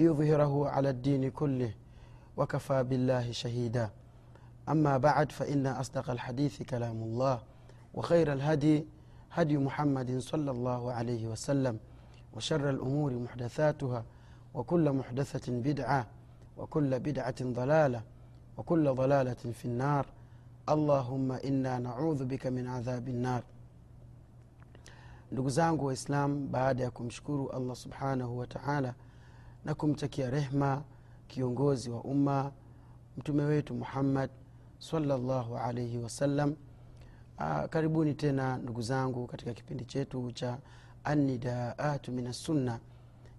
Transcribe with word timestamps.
ليظهره 0.00 0.68
على 0.68 0.90
الدين 0.90 1.30
كله 1.30 1.72
وكفى 2.36 2.82
بالله 2.82 3.32
شهيدا. 3.32 3.90
أما 4.68 4.98
بعد 4.98 5.32
فإن 5.32 5.66
أصدق 5.66 6.10
الحديث 6.10 6.62
كلام 6.62 7.02
الله 7.02 7.42
وخير 7.94 8.32
الهدي 8.32 8.84
هدي 9.32 9.58
محمد 9.58 10.18
صلى 10.18 10.50
الله 10.50 10.92
عليه 10.92 11.26
وسلم 11.26 11.78
وشر 12.34 12.70
الأمور 12.70 13.12
محدثاتها 13.12 14.04
وكل 14.54 14.92
محدثة 14.92 15.52
بدعة 15.52 16.06
وكل 16.56 16.98
بدعة 17.00 17.34
ضلالة 17.42 18.02
وكل 18.56 18.94
ضلالة 18.94 19.34
في 19.52 19.64
النار. 19.64 20.06
اللهم 20.68 21.32
إنا 21.32 21.78
نعوذ 21.78 22.24
بك 22.24 22.46
من 22.46 22.66
عذاب 22.66 23.08
النار. 23.08 23.42
ndugu 25.32 25.50
zangu 25.50 25.84
waislam 25.86 26.48
baada 26.52 26.82
ya 26.84 26.90
kumshukuru 26.90 27.50
allah 27.50 27.76
subhanahu 27.76 28.38
wa 28.38 28.46
taala 28.46 28.94
na 29.64 29.74
kumtakia 29.74 30.30
rehma 30.30 30.82
kiongozi 31.28 31.90
wa 31.90 32.00
umma 32.04 32.52
mtume 33.16 33.42
wetu 33.42 33.74
muhammad 33.74 34.30
salllahu 34.78 35.56
alaihi 35.56 35.98
wasallam 35.98 36.54
Aa, 37.38 37.68
karibuni 37.68 38.14
tena 38.14 38.56
ndugu 38.58 38.82
zangu 38.82 39.26
katika 39.26 39.54
kipindi 39.54 39.84
chetu 39.84 40.32
cha 40.32 40.58
anidaatu 41.04 42.12
min 42.12 42.26
assunna 42.26 42.80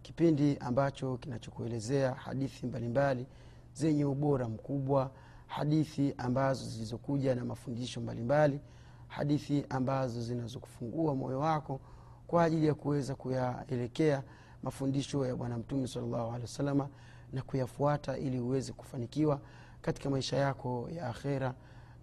kipindi 0.01 0.57
ambacho 0.57 1.17
kinachokuelezea 1.17 2.13
hadithi 2.13 2.65
mbalimbali 2.67 3.25
zenye 3.73 4.05
ubora 4.05 4.49
mkubwa 4.49 5.11
hadithi 5.47 6.13
ambazo 6.17 6.65
zilizokuja 6.69 7.35
na 7.35 7.45
mafundisho 7.45 8.01
mbalimbali 8.01 8.59
hadithi 9.07 9.65
ambazo 9.69 10.21
zinazokufungua 10.21 11.15
moyo 11.15 11.39
wako 11.39 11.79
kwa 12.27 12.43
ajili 12.43 12.67
ya 12.67 12.73
kuweza 12.73 13.15
kuyaelekea 13.15 14.23
mafundisho 14.63 15.25
ya 15.25 15.35
bwana 15.35 15.57
mtume 15.57 15.87
salllahu 15.87 16.27
alehi 16.29 16.41
wasalama 16.41 16.89
na 17.33 17.41
kuyafuata 17.41 18.17
ili 18.17 18.39
uweze 18.39 18.73
kufanikiwa 18.73 19.39
katika 19.81 20.09
maisha 20.09 20.37
yako 20.37 20.89
ya 20.95 21.07
akhera 21.09 21.53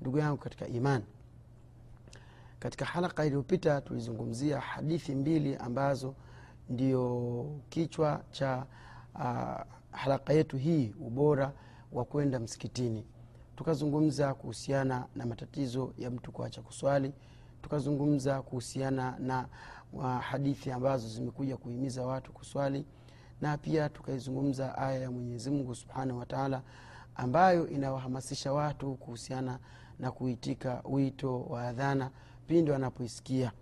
ndugu 0.01 0.19
yangu 0.19 0.37
katika 0.37 0.67
imani 0.67 1.05
katika 2.59 2.85
halaka 2.85 3.25
iliyopita 3.25 3.81
tulizungumzia 3.81 4.61
hadithi 4.61 5.15
mbili 5.15 5.57
ambazo 5.57 6.15
ndio 6.69 7.47
kichwa 7.69 8.23
cha 8.31 8.67
uh, 9.15 9.61
halaka 9.91 10.33
yetu 10.33 10.57
hii 10.57 10.95
ubora 11.01 11.53
wa 11.93 12.05
kwenda 12.05 12.39
msikitini. 12.41 13.05
Tukazungumza 13.57 14.35
kuhusiana 14.35 15.07
na 15.17 15.27
matatizo 15.27 15.93
ya 15.99 16.11
mtu 16.11 16.33
kuacha 16.33 16.63
kuswali 16.63 17.13
tukazungumza 17.63 18.43
kuhusiana 18.43 19.17
na 19.19 19.49
uh, 19.93 20.21
hadithi 20.21 20.71
ambazo 20.73 21.09
zimekuja 21.09 21.57
kuhimiza 21.57 22.07
watu 22.07 22.33
kuswali 22.33 22.85
na 23.41 23.59
pia 23.59 23.89
tukaizungumza 23.89 24.79
aya 24.79 24.99
ya 25.01 25.11
mwenyezi 25.11 25.51
mungu 25.51 25.75
subhanahu 25.75 26.19
wataala 26.19 26.63
ambayo 27.15 27.69
inawahamasisha 27.69 28.53
watu 28.53 28.95
kuhusiana 28.95 29.59
na 29.99 30.11
kuitika 30.11 30.83
wito 30.85 31.41
wa 31.43 31.63
adhana 31.69 32.11
pindi 32.47 32.71
wanapoisikia. 32.71 33.53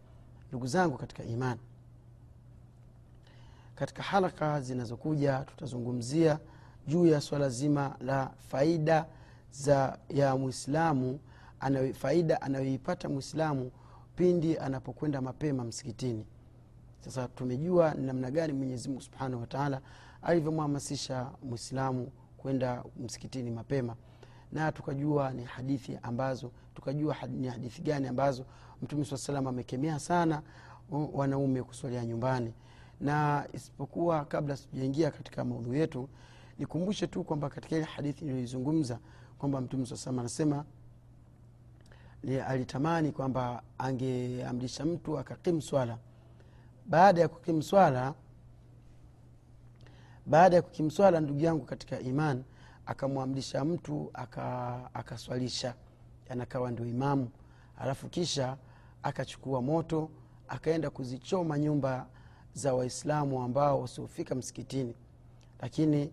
Ndugu 0.49 0.67
zangu 0.67 0.99
katika 0.99 1.25
imani 1.25 1.61
katika 3.75 4.03
halaka 4.03 4.61
zinazokuja 4.61 5.39
tutazungumzia 5.39 6.39
juu 6.87 7.07
ya 7.07 7.21
swala 7.21 7.49
zima 7.49 7.97
la 8.01 8.31
faida 8.49 9.07
za 9.51 9.99
ya 10.09 10.37
mwislamu 10.37 11.21
anawe, 11.61 11.93
faida 11.93 12.43
anayoipata 12.43 13.09
mwislamu 13.09 13.71
pindi 14.17 14.59
anapokwenda 14.59 15.21
mapema 15.21 15.65
msikitini. 15.65 16.27
Sasa 17.01 17.29
tumejua 17.29 17.95
namna 17.95 18.31
gani 18.31 18.53
mwenyezimungu 18.53 19.01
subhanahu 19.03 19.41
wataala 19.41 19.81
alivyomhamasisha 20.23 21.31
mwislamu 21.43 22.11
kwenda 22.37 22.85
msikitini 23.05 23.51
mapema. 23.51 23.97
Na 24.53 24.73
tukajua 24.73 25.31
ni 25.33 25.45
hadithi 25.45 25.99
ambazo 26.03 26.51
tukajua 26.75 27.17
ni 27.29 27.49
hadithi 27.49 27.83
gani 27.83 28.07
ambazo 28.09 28.45
mtume 28.83 29.05
saa 29.05 29.17
salam 29.17 29.47
amekemea 29.47 29.99
sana 29.99 30.43
wanaume 31.13 31.63
kusolea 31.63 32.05
nyumbani. 32.07 32.55
Na 33.01 33.47
isipokuwa 33.53 34.25
kabla 34.25 34.57
sijaingia 34.57 35.11
katika 35.11 35.45
maudhu 35.45 35.75
yetu 35.75 36.09
nikumbushe 36.59 37.07
tu 37.07 37.25
kwamba 37.25 37.49
katika 37.51 37.77
ile 37.77 37.85
hadithi 37.85 38.25
niliyoizungumza 38.25 38.99
kwamba 39.39 39.61
mtume 39.61 39.87
saa 39.87 39.97
salam 39.97 40.19
anasema 40.19 40.65
alitamani 42.47 43.13
kwamba 43.13 43.63
angeamrisha 43.79 44.85
mtu 44.85 45.19
akakimu 45.19 45.63
swala. 45.63 45.99
Baada 46.87 47.21
ya 47.21 47.29
kukimu 47.29 47.63
swala 47.63 48.15
baada 50.27 50.57
ya 50.57 50.63
kukimu 50.63 50.91
swala 50.91 51.21
ndugu 51.21 51.41
yangu 51.41 51.65
katika 51.65 52.01
iman 52.01 52.45
akamwamrisha 52.87 53.65
mtu 53.65 54.11
akaswalisha. 54.95 55.69
Aka 55.71 55.79
anakawa 56.33 56.71
ndio 56.71 56.87
imamu. 56.87 57.29
Alafu 57.79 58.09
kisha 58.09 58.57
akachukua 59.03 59.63
moto 59.63 60.11
akaenda 60.49 60.91
kuzichoma 60.91 61.59
nyumba 61.59 62.07
za 62.55 62.75
waislamu 62.75 63.43
ambao 63.43 63.81
wasiofika 63.81 64.35
msikitini. 64.35 64.95
Lakini 65.61 66.13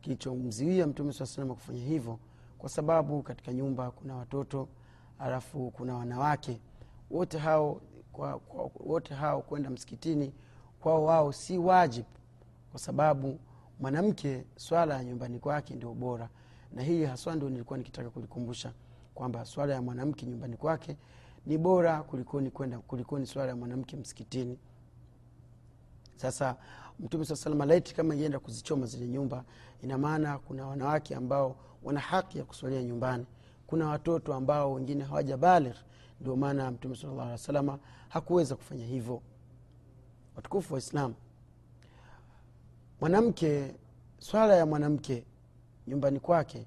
kilichomziwia 0.00 0.86
mtume 0.86 1.12
saa 1.12 1.26
salama 1.26 1.54
kufanya 1.54 1.84
hivyo 1.84 2.18
kwa 2.58 2.68
sababu 2.68 3.22
katika 3.22 3.52
nyumba 3.52 3.90
kuna 3.90 4.16
watoto 4.16 4.68
alafu 5.18 5.70
kuna 5.70 5.96
wanawake 5.96 6.60
wote 7.10 7.38
hao 7.38 7.80
kwa, 8.12 8.38
kwa, 8.38 8.70
wote 8.80 9.14
hao 9.14 9.42
kwenda 9.42 9.70
msikitini 9.70 10.32
kwao 10.80 11.04
wao 11.04 11.32
si 11.32 11.58
wajib 11.58 12.04
kwa 12.70 12.80
sababu 12.80 13.38
mwanamke 13.80 14.44
swala 14.56 14.94
ya 14.94 15.04
nyumbani 15.04 15.38
kwake 15.38 15.74
ndio 15.74 15.94
bora. 15.94 16.28
Na 16.72 16.82
hili 16.82 17.04
haswa 17.06 17.34
ndio 17.36 17.50
nilikuwa 17.50 17.78
nikitaka 17.78 18.10
kulikumbusha 18.10 18.72
kwamba 19.14 19.44
swala 19.44 19.74
ya 19.74 19.82
mwanamke 19.82 20.26
nyumbani 20.26 20.56
kwake 20.56 20.96
ni 21.46 21.58
bora 21.58 22.02
kulikoni 22.02 22.50
kwenda 22.50 22.78
kulikoni 22.78 23.26
swala 23.26 23.48
ya 23.48 23.56
mwanamke 23.56 23.96
msikitini. 23.96 24.58
Sasa 26.16 26.56
mtume 27.00 27.24
saa 27.24 27.36
salama 27.36 27.66
laiti 27.66 27.94
kama 27.94 28.14
ienda 28.14 28.38
kuzichoma 28.38 28.86
zile 28.86 29.08
nyumba 29.08 29.44
ina 29.82 29.98
maana 29.98 30.38
kuna 30.38 30.66
wanawake 30.66 31.14
ambao 31.14 31.56
wana 31.82 32.00
haki 32.00 32.38
ya 32.38 32.44
kuswalia 32.44 32.82
nyumbani 32.82 33.26
kuna 33.68 33.88
watoto 33.88 34.34
ambao 34.34 34.72
wengine 34.72 35.04
hawaja 35.04 35.36
baligh 35.36 35.76
ndio 36.20 36.36
maana 36.36 36.70
mtume 36.70 36.96
salllah 36.96 37.26
alih 37.26 37.38
salama 37.38 37.78
hakuweza 38.08 38.56
kufanya 38.56 38.86
hivyo. 38.86 39.22
Watukufu 40.36 40.72
wa 40.74 40.78
islam. 40.78 41.14
Mwanamke 43.00 43.74
swala 44.18 44.56
ya 44.56 44.66
mwanamke 44.66 45.24
nyumbani 45.86 46.20
kwake 46.20 46.66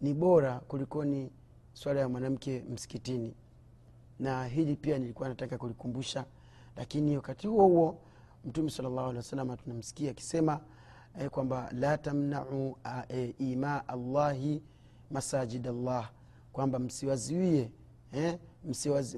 ni 0.00 0.14
bora 0.14 0.58
kulikoni 0.60 1.30
swala 1.72 2.00
ya 2.00 2.08
mwanamke 2.08 2.64
msikitini. 2.70 3.34
Na 4.18 4.46
hili 4.46 4.76
pia 4.76 4.98
nilikuwa 4.98 5.28
nataka 5.28 5.58
kulikumbusha. 5.58 6.24
Lakini 6.76 7.16
wakati 7.16 7.46
huo 7.46 7.66
huo 7.66 7.98
mtume 8.44 8.70
salllahu 8.70 9.00
alehi 9.00 9.16
wasalama 9.16 9.56
tunamsikia 9.56 10.10
akisema 10.10 10.60
eh, 11.20 11.30
kwamba 11.30 11.70
la 11.72 11.98
tamnau 11.98 12.76
eh, 13.08 13.34
ima 13.38 13.88
allahi 13.88 14.62
masajid 15.10 15.66
allah 15.68 16.10
kwamba 16.52 16.78
msiwaziwie 16.78 17.70
eh, 18.12 18.38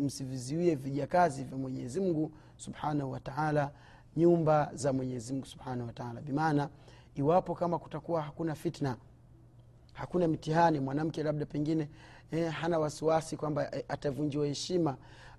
msiviziwie 0.01 0.75
vijakazi 0.75 1.45
vya 1.45 1.59
mwenyezi 1.59 2.01
mungu 2.01 2.33
subhanahu 2.57 3.11
wataala 3.13 3.71
nyumba 4.17 4.71
za 4.75 4.93
mwenyezi 4.93 5.33
mungu 5.33 5.47
subhanahu 5.47 5.87
wataala 5.87 6.21
bimaana 6.21 6.69
iwapo 7.15 7.55
kama 7.55 7.79
kutakuwa 7.79 8.23
hakuna 8.23 8.55
fitna 8.55 8.97
hakuna 9.93 10.29
mitihani 10.29 10.81
mwanamke 10.81 11.23
labda 11.23 11.47
pengine 11.47 11.89
eh, 12.31 12.53
hana 12.53 12.79
wasiwasi 12.79 13.37
kwamba 13.37 13.75
eh, 13.77 13.85
atavunjiwa 13.89 14.47
heshima 14.47 14.97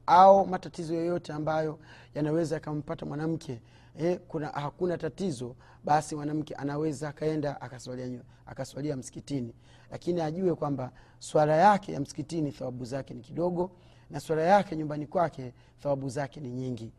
au 0.08 0.48
matatizo 0.48 0.94
yoyote 0.96 1.34
ambayo 1.34 1.80
yanaweza 2.16 2.56
yakampata 2.56 3.06
mwanamke 3.06 3.62
eh, 3.98 4.20
kuna 4.28 4.48
hakuna 4.48 4.98
tatizo 4.98 5.56
basi 5.84 6.16
mwanamke 6.16 6.56
anaweza 6.56 7.10
akaenda 7.10 7.62
akaswalia, 7.62 8.22
akaswalia 8.46 8.96
msikitini. 8.96 9.54
Lakini 9.92 10.22
ajue 10.22 10.56
kwamba 10.56 10.92
swala 11.20 11.56
yake 11.56 11.92
ya 11.92 12.00
msikitini 12.00 12.52
thawabu 12.52 12.86
zake 12.86 13.14
ni 13.14 13.22
kidogo 13.22 13.72
na 14.10 14.20
swala 14.20 14.42
yake 14.42 14.76
nyumbani 14.76 15.08
kwake 15.08 15.54
thawabu 15.80 16.10
zake 16.10 16.40
ni 16.40 16.50
nyingi. 16.50 16.92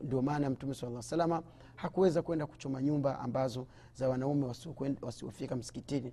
Ndio 0.00 0.22
maana 0.22 0.50
mtume 0.50 0.74
saa 0.74 1.02
salama 1.02 1.42
hakuweza 1.76 2.22
kwenda 2.22 2.46
kuchoma 2.46 2.82
nyumba 2.82 3.18
ambazo 3.18 3.66
za 3.94 4.08
wanaume 4.08 4.46
wasiofika 5.02 5.56
msikitini. 5.56 6.12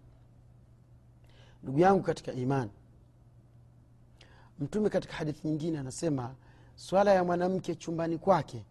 Ndugu 1.64 1.80
yangu 1.80 2.04
katika 2.04 2.34
imani 2.34 2.72
mtume 4.60 4.90
katika 4.90 5.14
hadithi 5.14 5.48
nyingine 5.48 5.80
anasema 5.80 6.36
swala 6.76 7.14
ya 7.14 7.24
mwanamke 7.24 7.76
chumbani 7.76 8.18
kwake 8.18 8.66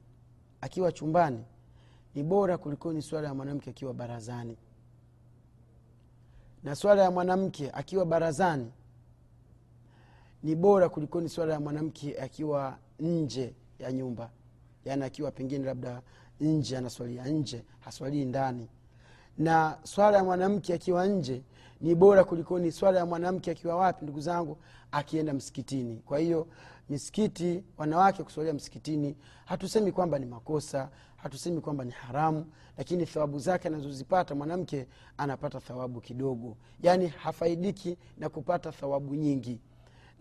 akiwa 0.60 0.92
chumbani 0.92 1.44
ni 2.14 2.22
bora 2.22 2.58
kulikoni 2.58 3.02
swala 3.02 3.28
ya 3.28 3.34
mwanamke 3.34 3.70
akiwa 3.70 3.94
barazani. 3.94 4.56
Na 6.64 6.74
swala 6.74 7.02
ya 7.02 7.10
mwanamke 7.10 7.70
akiwa 7.70 8.06
barazani 8.06 8.72
ni 10.42 10.54
bora 10.56 10.88
kulikoni 10.88 11.28
swala 11.28 11.52
ya 11.52 11.60
mwanamke 11.60 12.18
akiwa 12.20 12.78
nje 13.00 13.54
ya 13.78 13.92
nyumba. 13.92 14.30
Yaani 14.84 15.04
akiwa 15.04 15.30
pengine 15.30 15.64
labda 15.64 16.02
nje 16.40 16.76
anaswalia 16.78 17.24
nje 17.26 17.64
haswalii 17.80 18.24
ndani. 18.24 18.68
Na 19.38 19.78
swala 19.82 20.16
ya 20.16 20.24
mwanamke 20.24 20.74
akiwa 20.74 21.06
nje 21.06 21.42
ni 21.80 21.94
bora 21.94 22.24
kulikoni 22.24 22.72
swala 22.72 22.98
ya 22.98 23.06
mwanamke 23.06 23.50
akiwa 23.50 23.76
wapi 23.76 24.04
ndugu 24.04 24.20
zangu 24.20 24.56
akienda 24.92 25.32
msikitini. 25.32 25.96
Kwa 26.06 26.18
hiyo 26.18 26.46
misikiti 26.90 27.64
wanawake 27.78 28.22
kusolia 28.22 28.52
msikitini 28.52 29.16
hatusemi 29.44 29.92
kwamba 29.92 30.18
ni 30.18 30.26
makosa 30.26 30.88
hatusemi 31.16 31.60
kwamba 31.60 31.84
ni 31.84 31.90
haramu 31.90 32.46
lakini 32.78 33.06
thawabu 33.06 33.38
zake 33.38 33.68
anazozipata 33.68 34.34
mwanamke 34.34 34.86
anapata 35.16 35.60
thawabu 35.60 36.00
kidogo. 36.00 36.56
Yaani 36.82 37.06
hafaidiki 37.06 37.96
na 38.18 38.28
kupata 38.28 38.72
thawabu 38.72 39.14
nyingi. 39.14 39.60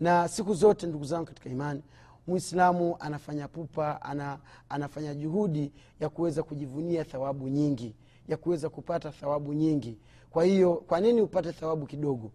Na 0.00 0.28
siku 0.28 0.54
zote 0.54 0.86
ndugu 0.86 1.04
zangu 1.04 1.24
katika 1.26 1.50
imani 1.50 1.82
mwislamu 2.26 2.96
anafanya 3.00 3.48
pupa 3.48 4.02
ana, 4.02 4.38
anafanya 4.68 5.14
juhudi 5.14 5.72
ya 6.00 6.08
kuweza 6.08 6.42
kujivunia 6.42 7.04
thawabu 7.04 7.48
nyingi 7.48 7.94
ya 8.28 8.36
kuweza 8.36 8.68
kupata 8.68 9.10
thawabu 9.10 9.52
nyingi. 9.54 9.98
Kwa 10.30 10.44
hiyo 10.44 10.74
kwa 10.74 11.00
nini 11.00 11.20
upate 11.20 11.52
thawabu 11.52 11.86
kidogo 11.86 12.32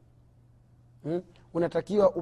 hmm? 1.05 1.21
unatakiwa 1.53 2.13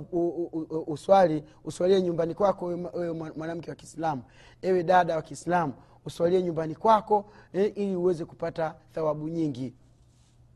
uswali 0.87 1.43
uswalie 1.63 2.01
nyumbani 2.01 2.33
kwako 2.33 2.65
wewe 2.65 3.13
mwanamke 3.13 3.69
wa 3.69 3.75
kiislamu. 3.75 4.21
Ewe 4.61 4.83
dada 4.83 5.15
wa 5.15 5.21
kiislamu 5.21 5.73
uswalie 6.05 6.43
nyumbani 6.43 6.75
kwako 6.75 7.25
eh, 7.53 7.71
ili 7.75 7.95
uweze 7.95 8.25
kupata 8.25 8.75
thawabu 8.91 9.27
nyingi. 9.29 9.73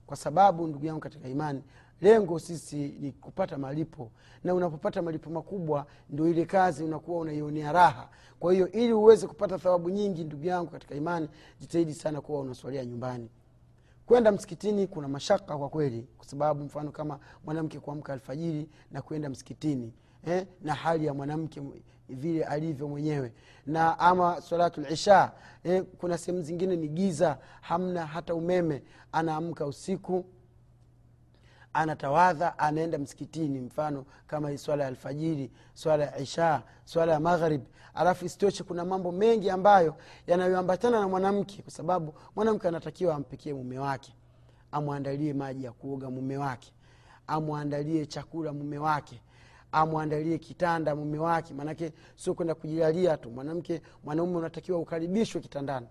Kwa 0.07 0.17
sababu 0.17 0.67
ndugu 0.67 0.85
yangu 0.85 0.99
katika 0.99 1.27
imani 1.27 1.63
lengo 2.01 2.39
sisi 2.39 2.75
ni 2.99 3.11
kupata 3.11 3.57
malipo. 3.57 4.11
Na 4.43 4.53
unapopata 4.53 5.01
malipo 5.01 5.29
makubwa 5.29 5.85
ndio 6.09 6.27
ile 6.27 6.45
kazi 6.45 6.83
unakuwa 6.83 7.19
unaionea 7.19 7.71
raha. 7.71 8.09
Kwa 8.39 8.53
hiyo 8.53 8.71
ili 8.71 8.93
uweze 8.93 9.27
kupata 9.27 9.57
thawabu 9.57 9.89
nyingi 9.89 10.23
ndugu 10.23 10.45
yangu 10.45 10.69
katika 10.71 10.95
imani 10.95 11.29
jitahidi 11.59 11.93
sana 11.93 12.21
kuwa 12.21 12.39
unaswalia 12.41 12.85
nyumbani 12.85 13.29
kwenda 14.07 14.31
msikitini 14.31 14.87
kuna 14.87 15.07
mashaka 15.07 15.57
kwa 15.57 15.69
kweli 15.69 16.07
kwa 16.17 16.27
sababu 16.27 16.63
mfano 16.63 16.91
kama 16.91 17.19
mwanamke 17.45 17.79
kuamka 17.79 18.13
alfajiri 18.13 18.69
na 18.91 19.01
kwenda 19.01 19.29
msikitini 19.29 19.93
eh, 20.25 20.47
na 20.61 20.73
hali 20.73 21.05
ya 21.05 21.13
mwanamke 21.13 21.61
vile 22.09 22.43
alivyo 22.43 22.87
mwenyewe. 22.87 23.33
Na 23.65 23.99
ama 23.99 24.41
salatu 24.41 24.81
lisha 24.81 25.31
eh, 25.63 25.83
kuna 25.97 26.17
sehemu 26.17 26.43
zingine 26.43 26.75
ni 26.75 26.87
giza 26.87 27.37
hamna 27.61 28.05
hata 28.05 28.35
umeme 28.35 28.83
anaamka 29.11 29.65
usiku 29.65 30.25
anatawadha 31.73 32.59
anaenda 32.59 32.97
msikitini 32.97 33.59
mfano 33.59 34.05
kama 34.27 34.49
hii 34.49 34.57
swala 34.57 34.83
ya 34.83 34.87
alfajiri 34.89 35.51
swala 35.73 36.03
ya 36.05 36.19
isha 36.19 36.63
swala 36.85 37.11
ya 37.13 37.19
maghrib. 37.19 37.61
Alafu 37.93 38.25
isitoshe 38.25 38.63
kuna 38.63 38.85
mambo 38.85 39.11
mengi 39.11 39.49
ambayo 39.49 39.95
yanayoambatana 40.27 40.99
na 40.99 41.07
mwanamke 41.07 41.61
kwa 41.61 41.71
sababu 41.71 42.13
mwanamke 42.35 42.67
anatakiwa 42.67 43.15
ampikie 43.15 43.53
mume 43.53 43.79
wake 43.79 44.13
amwandalie 44.71 45.33
maji 45.33 45.63
ya 45.63 45.71
kuoga 45.71 46.09
mume 46.09 46.37
wake 46.37 46.73
amwandalie 47.27 48.05
chakula 48.05 48.53
mume 48.53 48.77
wake 48.77 49.21
amwandalie 49.71 50.37
kitanda 50.37 50.95
mume 50.95 51.19
wake. 51.19 51.53
Maanake 51.53 51.93
sio 52.15 52.33
kwenda 52.33 52.55
kujilalia 52.55 53.17
tu. 53.17 53.31
Mwanamke 53.31 53.81
mwanaume 54.03 54.37
unatakiwa 54.37 54.79
ukaribishwe 54.79 55.41
kitandani. 55.41 55.87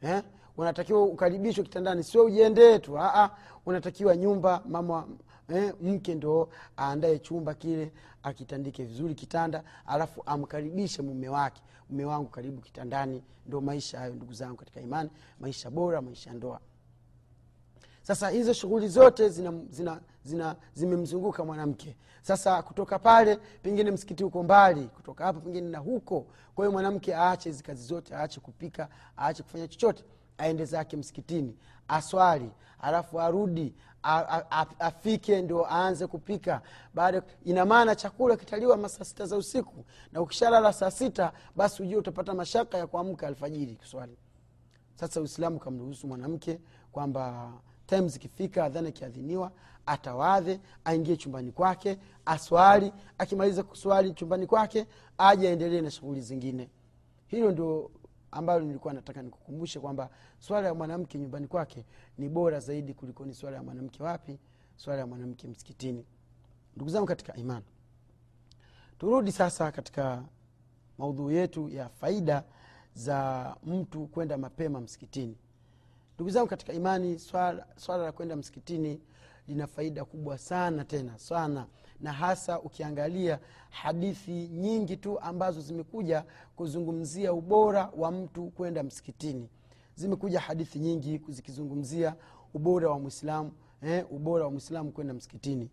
Eh? 0.00 0.22
Unatakiwa 0.60 1.02
ukaribishwe 1.04 1.64
kitandani. 1.64 2.04
Sio 2.04 2.24
ujiendee 2.24 2.78
tu 2.78 2.98
Aa, 2.98 3.30
unatakiwa 3.66 4.16
nyumba 4.16 4.62
mama 4.68 5.06
eh, 5.48 5.74
mke 5.82 6.14
ndo 6.14 6.48
aandae 6.78 7.18
chumba 7.18 7.54
kile 7.54 7.92
akitandike 8.22 8.84
vizuri 8.84 9.14
kitanda 9.14 9.62
alafu 9.86 10.22
amkaribishe 10.26 11.02
mume 11.02 11.28
wake. 11.28 11.62
Mume 11.90 12.04
wangu 12.04 12.28
karibu 12.28 12.60
kitandani 12.60 13.22
ndo 13.46 13.60
maisha 13.60 13.98
hayo 13.98 14.14
ndugu 14.14 14.32
zangu 14.32 14.56
katika 14.56 14.80
imani 14.80 15.10
maisha 15.40 15.70
bora 15.70 16.02
maisha 16.02 16.32
ndoa. 16.32 16.60
Sasa 18.02 18.28
hizo 18.30 18.52
shughuli 18.52 18.88
zote 18.88 19.28
zina, 19.28 19.52
zina, 19.70 20.00
zina 20.24 20.56
zimemzunguka 20.74 21.44
mwanamke. 21.44 21.96
Sasa 22.22 22.62
kutoka 22.62 22.98
pale 22.98 23.36
pengine 23.62 23.90
msikiti 23.90 24.22
huko 24.24 24.42
mbali 24.42 24.84
kutoka 24.86 25.24
hapo 25.24 25.40
pengine 25.40 25.68
na 25.68 25.78
huko. 25.78 26.26
Kwa 26.54 26.64
hiyo 26.64 26.72
mwanamke 26.72 27.14
aache 27.16 27.48
hizi 27.50 27.62
kazi 27.62 27.82
zote 27.86 28.14
aache 28.14 28.40
kupika 28.40 28.88
aache 29.18 29.42
kufanya 29.42 29.68
chochote 29.68 30.04
aende 30.40 30.64
zake 30.64 30.96
msikitini 30.96 31.56
aswali 31.88 32.50
alafu 32.80 33.20
arudi 33.20 33.74
afike 34.78 35.42
ndo 35.42 35.66
aanze 35.70 36.06
kupika. 36.06 36.62
Baada 36.94 37.22
ina 37.44 37.64
maana 37.64 37.94
chakula 37.96 38.36
kitaliwa 38.36 38.76
masaa 38.76 39.04
sita 39.04 39.26
za 39.26 39.36
usiku 39.36 39.84
na 40.12 40.20
ukishalala 40.20 40.72
saa 40.72 40.90
sita 40.90 41.32
basi 41.56 41.82
ujue 41.82 41.96
utapata 41.98 42.34
mashaka 42.34 42.78
ya 42.78 42.86
kuamka 42.86 43.26
alfajiri 43.26 43.76
kuswali 43.76 44.16
sasa 44.94 45.20
uislamu 45.20 45.58
kamruhusu 45.58 46.06
mwanamke 46.06 46.60
kwamba 46.92 47.52
time 47.86 48.08
zikifika 48.08 48.64
adhana 48.64 48.88
ikiadhiniwa 48.88 49.52
atawadhe 49.86 50.60
aingie 50.84 51.16
chumbani 51.16 51.52
kwake 51.52 51.98
aswali. 52.26 52.92
Akimaliza 53.18 53.62
kuswali 53.62 54.12
chumbani 54.12 54.46
kwake 54.46 54.86
aje 55.18 55.48
aendelee 55.48 55.80
na 55.80 55.90
shughuli 55.90 56.20
zingine. 56.20 56.68
Hilo 57.26 57.50
ndio 57.52 57.90
ambalo 58.32 58.64
nilikuwa 58.64 58.94
nataka 58.94 59.22
nikukumbushe 59.22 59.80
kwamba 59.80 60.10
swala 60.38 60.66
ya 60.68 60.74
mwanamke 60.74 61.18
nyumbani 61.18 61.46
kwake 61.46 61.84
ni 62.18 62.28
bora 62.28 62.60
zaidi 62.60 62.94
kuliko 62.94 63.24
ni 63.24 63.34
swala 63.34 63.56
ya 63.56 63.62
mwanamke 63.62 64.02
wapi 64.02 64.38
swala 64.76 65.00
ya 65.00 65.06
mwanamke 65.06 65.48
msikitini. 65.48 66.06
Ndugu 66.76 66.90
zangu 66.90 67.06
katika 67.06 67.36
imani 67.36 67.64
turudi 68.98 69.32
sasa 69.32 69.72
katika 69.72 70.24
maudhuu 70.98 71.30
yetu 71.30 71.68
ya 71.68 71.88
faida 71.88 72.44
za 72.94 73.56
mtu 73.66 74.06
kwenda 74.06 74.38
mapema 74.38 74.80
msikitini. 74.80 75.36
Ndugu 76.14 76.30
zangu 76.30 76.48
katika 76.48 76.72
imani 76.72 77.18
swala, 77.18 77.66
swala 77.76 78.04
la 78.04 78.12
kwenda 78.12 78.36
msikitini 78.36 79.00
lina 79.48 79.66
faida 79.66 80.04
kubwa 80.04 80.38
sana 80.38 80.84
tena 80.84 81.18
sana. 81.18 81.66
Na 82.00 82.12
hasa 82.12 82.60
ukiangalia 82.60 83.38
hadithi 83.70 84.48
nyingi 84.48 84.96
tu 84.96 85.20
ambazo 85.20 85.60
zimekuja 85.60 86.24
kuzungumzia 86.56 87.32
ubora 87.32 87.90
wa 87.96 88.10
mtu 88.10 88.46
kwenda 88.50 88.82
msikitini. 88.82 89.48
Zimekuja 89.94 90.40
hadithi 90.40 90.78
nyingi 90.78 91.20
zikizungumzia 91.28 92.14
ubora 92.54 92.90
wa 92.90 92.98
mwislamu 92.98 93.52
eh, 93.82 94.04
ubora 94.10 94.44
wa 94.44 94.50
mwislamu 94.50 94.92
kwenda 94.92 95.14
msikitini. 95.14 95.70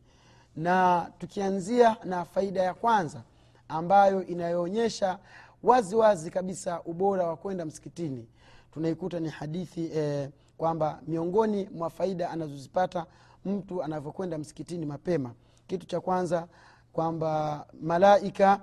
Na 0.56 1.12
tukianzia 1.18 1.98
na 2.04 2.26
faida 2.26 2.64
ya 2.64 2.74
kwanza 2.74 3.24
ambayo 3.68 4.26
inayoonyesha 4.26 5.20
wazi 5.64 5.96
wazi 5.96 6.32
kabisa 6.32 6.82
ubora 6.86 7.28
wa 7.28 7.38
kwenda 7.38 7.66
msikitini 7.66 8.28
tunaikuta 8.74 9.20
ni 9.20 9.30
hadithi 9.30 9.90
eh, 9.94 10.30
kwamba 10.58 11.02
miongoni 11.08 11.70
mwa 11.76 11.90
faida 11.90 12.30
anazozipata 12.30 13.06
mtu 13.46 13.84
anavyokwenda 13.84 14.38
msikitini 14.38 14.86
mapema. 14.86 15.34
Kitu 15.68 15.86
cha 15.88 16.00
kwanza 16.02 16.48
kwamba 16.94 17.66
malaika 17.82 18.60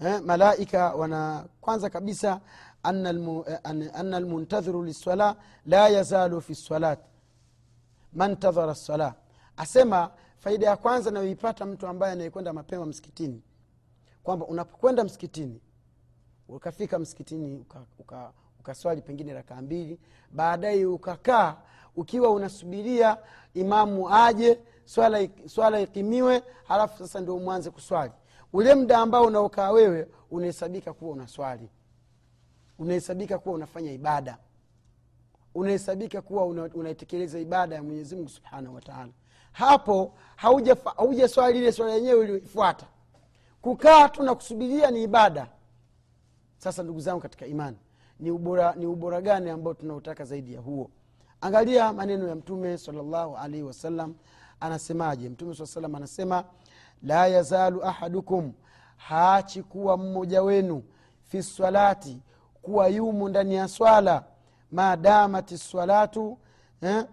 eh, 0.00 0.22
malaika 0.22 0.94
wana 0.94 1.44
kwanza 1.60 1.90
kabisa 1.90 2.40
ana 2.82 4.20
lmuntadhiru 4.20 4.82
lissala 4.84 5.36
la 5.66 5.88
yazalu 5.88 6.40
fi 6.40 6.52
lsalat 6.52 6.98
mantadhara 8.12 8.72
lsala 8.72 9.14
asema 9.56 10.10
faida 10.38 10.66
ya 10.66 10.76
kwanza 10.76 11.10
anayoipata 11.10 11.66
mtu 11.66 11.86
ambaye 11.86 12.12
anayekwenda 12.12 12.52
mapema 12.52 12.86
msikitini 12.86 13.42
kwamba 14.22 14.46
unapokwenda 14.46 15.04
msikitini 15.04 15.60
ukafika 16.48 16.98
msikitini 16.98 17.56
uka, 17.56 17.84
uka, 17.98 18.32
uka 18.74 18.96
pengine 19.02 19.32
rakaa 19.34 19.62
mbili 19.62 20.00
baadaye 20.30 20.86
ukakaa 20.86 21.56
ukiwa 21.96 22.30
unasubiria 22.30 23.16
imamu 23.54 24.14
aje 24.14 24.60
swala, 24.84 25.28
swala 25.46 25.80
ikimiwe 25.80 26.42
halafu 26.68 26.98
sasa 26.98 27.20
ndio 27.20 27.38
mwanze 27.38 27.70
kuswali. 27.70 28.12
Ule 28.52 28.74
mda 28.74 28.98
ambao 28.98 29.24
unaokaa 29.24 29.70
wewe 29.70 30.08
unahesabika 30.30 30.92
kuwa 30.92 31.10
unaswali. 31.12 31.68
Unahesabika 32.78 33.38
kuwa 33.38 33.54
unafanya 33.54 33.92
ibada. 33.92 34.38
Unahesabika 35.54 36.22
kuwa 36.22 36.46
unaitekeleza 36.46 37.38
ibada 37.38 37.74
ya 37.76 37.82
mwenyezi 37.82 38.28
subhanahu 38.28 38.74
wataala 38.74 39.12
hapo 39.52 40.14
hauja 40.96 41.28
swali 41.28 41.58
ile 41.58 41.72
swala 41.72 41.92
yenyewe 41.94 42.20
ulioifuata 42.20 42.86
kukaa 43.62 44.08
tu 44.08 44.22
na 44.22 44.34
kusubiria 44.34 44.90
ni 44.90 45.02
ibada. 45.02 45.46
Sasa 46.58 46.82
ndugu 46.82 47.00
zangu 47.00 47.20
katika 47.20 47.46
imani 47.46 47.76
ni 48.20 48.30
ubora, 48.30 48.74
ni 48.74 48.86
ubora 48.86 49.20
gani 49.20 49.50
ambao 49.50 49.74
tunautaka 49.74 50.24
zaidi 50.24 50.54
ya 50.54 50.60
huo? 50.60 50.90
Angalia 51.40 51.92
maneno 51.92 52.28
ya 52.28 52.34
mtume 52.34 52.78
salllahu 52.78 53.36
alaihi 53.36 53.62
wasallam 53.62 54.14
anasemaje? 54.60 55.28
Mtume 55.28 55.54
saa 55.54 55.66
salam 55.66 55.94
anasema 55.94 56.44
la 57.02 57.26
yazalu 57.26 57.84
ahadukum 57.84 58.52
haachi 58.96 59.62
kuwa 59.62 59.96
mmoja 59.96 60.42
wenu 60.42 60.82
fi 61.22 61.42
swalati 61.42 62.20
kuwa 62.62 62.88
yumo 62.88 63.28
ndani 63.28 63.54
ya 63.54 63.68
swala. 63.68 64.24
Madamati 64.72 65.58
swalatu 65.58 66.38
eh? 66.80 67.06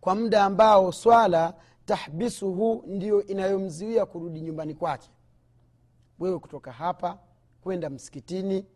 kwa 0.00 0.14
muda 0.14 0.44
ambao 0.44 0.92
swala 0.92 1.54
tahbisuhu 1.86 2.84
ndiyo 2.86 3.26
inayomziwia 3.26 4.06
kurudi 4.06 4.40
nyumbani 4.40 4.74
kwake. 4.74 5.10
Wewe 6.18 6.38
kutoka 6.38 6.72
hapa 6.72 7.18
kwenda 7.62 7.90
msikitini 7.90 8.66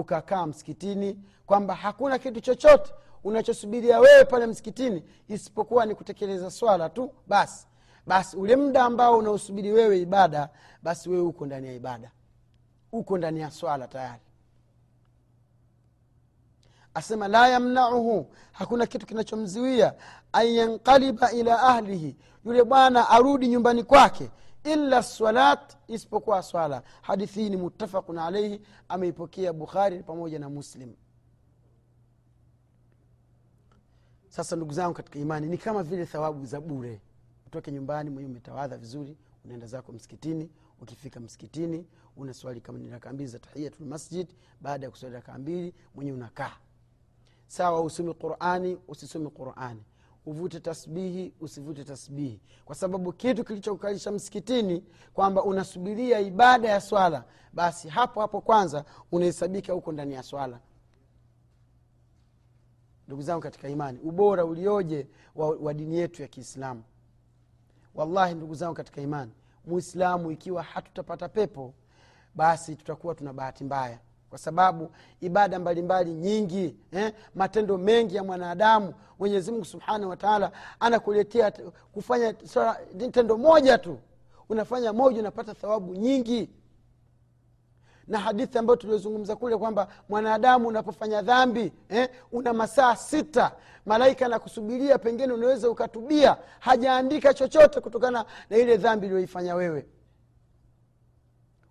ukakaa 0.00 0.46
msikitini 0.46 1.18
kwamba 1.46 1.74
hakuna 1.74 2.18
kitu 2.18 2.40
chochote 2.40 2.92
unachosubiria 3.24 4.00
wewe 4.00 4.24
pale 4.24 4.46
msikitini 4.46 5.02
isipokuwa 5.28 5.86
ni 5.86 5.94
kutekeleza 5.94 6.50
swala 6.50 6.88
tu 6.88 7.12
basi. 7.26 7.66
Basi 8.06 8.36
ule 8.36 8.56
muda 8.56 8.84
ambao 8.84 9.18
unaosubiri 9.18 9.72
wewe 9.72 10.00
ibada 10.00 10.48
basi 10.82 11.10
wewe 11.10 11.22
uko 11.22 11.46
ndani 11.46 11.66
ya 11.66 11.72
ibada. 11.74 12.10
Uko 12.92 13.18
ndani 13.18 13.40
ya 13.40 13.50
swala 13.50 13.88
tayari. 13.88 14.22
Asema 16.94 17.28
la 17.28 17.48
yamnauhu. 17.48 18.26
Hakuna 18.52 18.86
kitu 18.86 19.06
kinachomziwia 19.06 19.94
an 20.32 20.46
yanqaliba 20.46 21.32
ila 21.32 21.62
ahlihi. 21.62 22.16
Yule 22.44 22.64
bwana 22.64 23.08
arudi 23.10 23.48
nyumbani 23.48 23.82
kwake 23.84 24.30
illa 24.72 25.02
salat 25.02 25.76
isipokuwa 25.88 26.42
swala. 26.42 26.82
Hadithi 27.02 27.40
hii 27.40 27.50
ni 27.50 27.56
muttafaqun 27.56 28.18
alaihi 28.18 28.60
ameipokea 28.88 29.52
bukhari 29.52 30.02
pamoja 30.02 30.38
na 30.38 30.48
muslim. 30.50 30.94
Sasa 34.28 34.56
ndugu 34.56 34.72
zangu 34.72 34.94
katika 34.94 35.18
imani 35.18 35.46
ni 35.46 35.58
kama 35.58 35.82
vile 35.82 36.06
thawabu 36.06 36.46
za 36.46 36.60
bure. 36.60 37.00
Utoke 37.46 37.72
nyumbani 37.72 38.10
mwenyewe 38.10 38.30
umetawadha 38.30 38.76
vizuri 38.78 39.16
unaenda 39.44 39.66
zako 39.66 39.92
msikitini 39.92 40.50
ukifika 40.80 41.20
msikitini 41.20 41.86
unaswali 42.16 42.60
kama 42.60 42.78
ni 42.78 42.90
rakaa 42.90 43.12
mbili 43.12 43.28
za 43.30 43.38
tahiyatulmasjid 43.38 44.28
baada 44.60 44.86
ya 44.86 44.90
kuswali 44.90 45.14
rakaa 45.14 45.38
mbili 45.38 45.74
mwenyewe 45.94 46.16
unakaa. 46.16 46.52
Sawa 47.46 47.80
usome 47.80 48.14
qurani 48.14 48.78
usisome 48.88 49.30
qurani 49.30 49.82
uvute 50.26 50.60
tasbihi 50.60 51.32
usivute 51.40 51.84
tasbihi. 51.84 52.40
Kwa 52.64 52.74
sababu 52.74 53.12
kitu 53.12 53.44
kilichokalisha 53.44 54.12
msikitini 54.12 54.84
kwamba 55.14 55.42
unasubiria 55.42 56.20
ibada 56.20 56.68
ya 56.68 56.80
swala 56.80 57.24
basi 57.52 57.88
hapo 57.88 58.20
hapo 58.20 58.40
kwanza 58.40 58.84
unahesabika 59.12 59.72
huko 59.72 59.92
ndani 59.92 60.14
ya 60.14 60.22
swala. 60.22 60.60
Ndugu 63.06 63.22
zangu 63.22 63.40
katika 63.42 63.68
imani 63.68 63.98
ubora 63.98 64.44
ulioje 64.44 65.06
wa, 65.34 65.48
wa 65.50 65.74
dini 65.74 65.96
yetu 65.98 66.22
ya 66.22 66.28
kiislamu. 66.28 66.82
Wallahi 67.94 68.34
ndugu 68.34 68.54
zangu 68.54 68.74
katika 68.74 69.00
imani 69.00 69.32
muislamu 69.66 70.30
ikiwa 70.30 70.62
hatutapata 70.62 71.28
pepo 71.28 71.74
basi 72.34 72.76
tutakuwa 72.76 73.14
tuna 73.14 73.32
bahati 73.32 73.64
mbaya 73.64 73.98
kwa 74.36 74.42
sababu 74.42 74.90
ibada 75.20 75.58
mbalimbali 75.58 76.10
mbali 76.12 76.28
nyingi 76.28 76.76
eh, 76.92 77.12
matendo 77.34 77.78
mengi 77.78 78.16
ya 78.16 78.24
mwanadamu 78.24 78.94
mwenyezimungu 79.18 79.64
subhanahu 79.64 80.10
wataala 80.10 80.52
anakuletea 80.80 81.52
kufanya 81.92 82.32
tendo 83.12 83.38
moja 83.38 83.78
tu. 83.78 83.98
Unafanya 84.48 84.92
moja 84.92 85.20
unapata 85.20 85.54
thawabu 85.54 85.94
nyingi. 85.94 86.50
Na 88.06 88.18
hadithi 88.18 88.58
ambayo 88.58 88.76
tuliozungumza 88.76 89.36
kule 89.36 89.56
kwamba 89.56 89.88
mwanadamu 90.08 90.68
unapofanya 90.68 91.22
dhambi 91.22 91.72
eh, 91.88 92.08
una 92.32 92.52
masaa 92.52 92.96
sita 92.96 93.52
malaika 93.86 94.26
anakusubiria 94.26 94.98
pengine 94.98 95.32
unaweza 95.32 95.70
ukatubia 95.70 96.36
hajaandika 96.60 97.34
chochote 97.34 97.80
kutokana 97.80 98.24
na 98.50 98.56
ile 98.56 98.76
dhambi 98.76 99.06
iliyoifanya 99.06 99.54
wewe. 99.54 99.86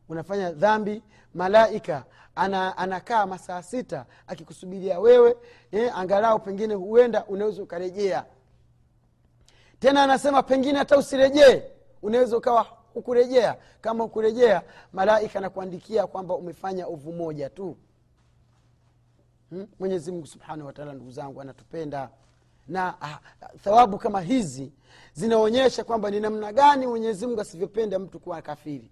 Unafanya 0.09 0.51
dhambi 0.51 1.03
malaika 1.35 2.03
ana, 2.35 2.77
anakaa 2.77 3.25
masaa 3.25 3.61
sita 3.63 4.05
akikusubiria 4.27 4.99
wewe 4.99 5.35
eh, 5.71 5.97
angalau 5.97 6.39
pengine 6.39 6.73
huenda 6.73 7.25
unaweza 7.25 7.63
ukarejea. 7.63 8.25
Tena 9.79 10.03
anasema 10.03 10.43
pengine 10.43 10.77
hata 10.79 10.97
usirejee 10.97 11.63
unaweza 12.01 12.37
ukawa 12.37 12.67
hukurejea. 12.93 13.57
Kama 13.81 14.03
hukurejea 14.03 14.61
malaika 14.93 15.39
anakuandikia 15.39 16.07
kwamba 16.07 16.35
umefanya 16.35 16.87
ovu 16.87 17.13
moja 17.13 17.49
tu. 17.49 17.77
Hmm? 19.49 19.67
mwenyezi 19.79 20.25
subhanahu 20.27 20.67
wataala 20.67 20.93
ndugu 20.93 21.11
zangu 21.11 21.41
anatupenda. 21.41 22.09
Na 22.67 23.01
ah, 23.01 23.19
thawabu 23.63 23.97
kama 23.97 24.21
hizi 24.21 24.71
zinaonyesha 25.13 25.83
kwamba 25.83 26.11
ni 26.11 26.19
namna 26.19 26.53
gani 26.53 26.87
mwenyezi 26.87 27.27
mungu 27.27 27.41
asivyopenda 27.41 27.99
mtu 27.99 28.19
kuwa 28.19 28.41
kafiri. 28.41 28.91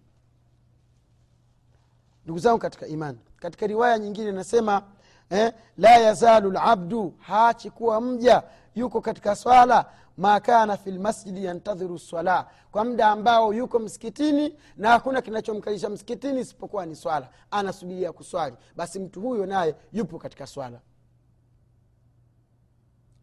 Ndugu 2.24 2.40
zangu 2.40 2.60
katika 2.60 2.88
imani 2.88 3.20
katika 3.44 3.68
riwaya 3.68 4.00
nyingine 4.00 4.30
inasema 4.30 4.82
eh, 5.30 5.54
la 5.78 5.90
yazalu 5.98 6.52
labdu 6.52 7.14
haachi 7.20 7.70
kuwa 7.70 8.02
mja 8.02 8.44
yuko 8.76 9.02
katika 9.02 9.36
swala 9.36 9.86
ma 10.18 10.40
kana 10.40 10.78
fi 10.78 10.92
lmasjidi 10.92 11.46
yantadhiru 11.46 12.00
swala 12.00 12.48
kwa 12.72 12.86
muda 12.86 13.08
ambao 13.08 13.54
yuko 13.54 13.80
msikitini 13.80 14.56
na 14.78 14.90
hakuna 14.90 15.22
kinachomkalisha 15.22 15.90
msikitini 15.90 16.40
isipokuwa 16.42 16.86
ni 16.86 16.96
swala 16.96 17.30
anasubiria 17.52 18.12
kuswali 18.12 18.56
basi 18.76 19.00
mtu 19.00 19.22
huyo 19.22 19.46
naye 19.46 19.76
yupo 19.94 20.20
katika 20.20 20.48
swala. 20.48 20.80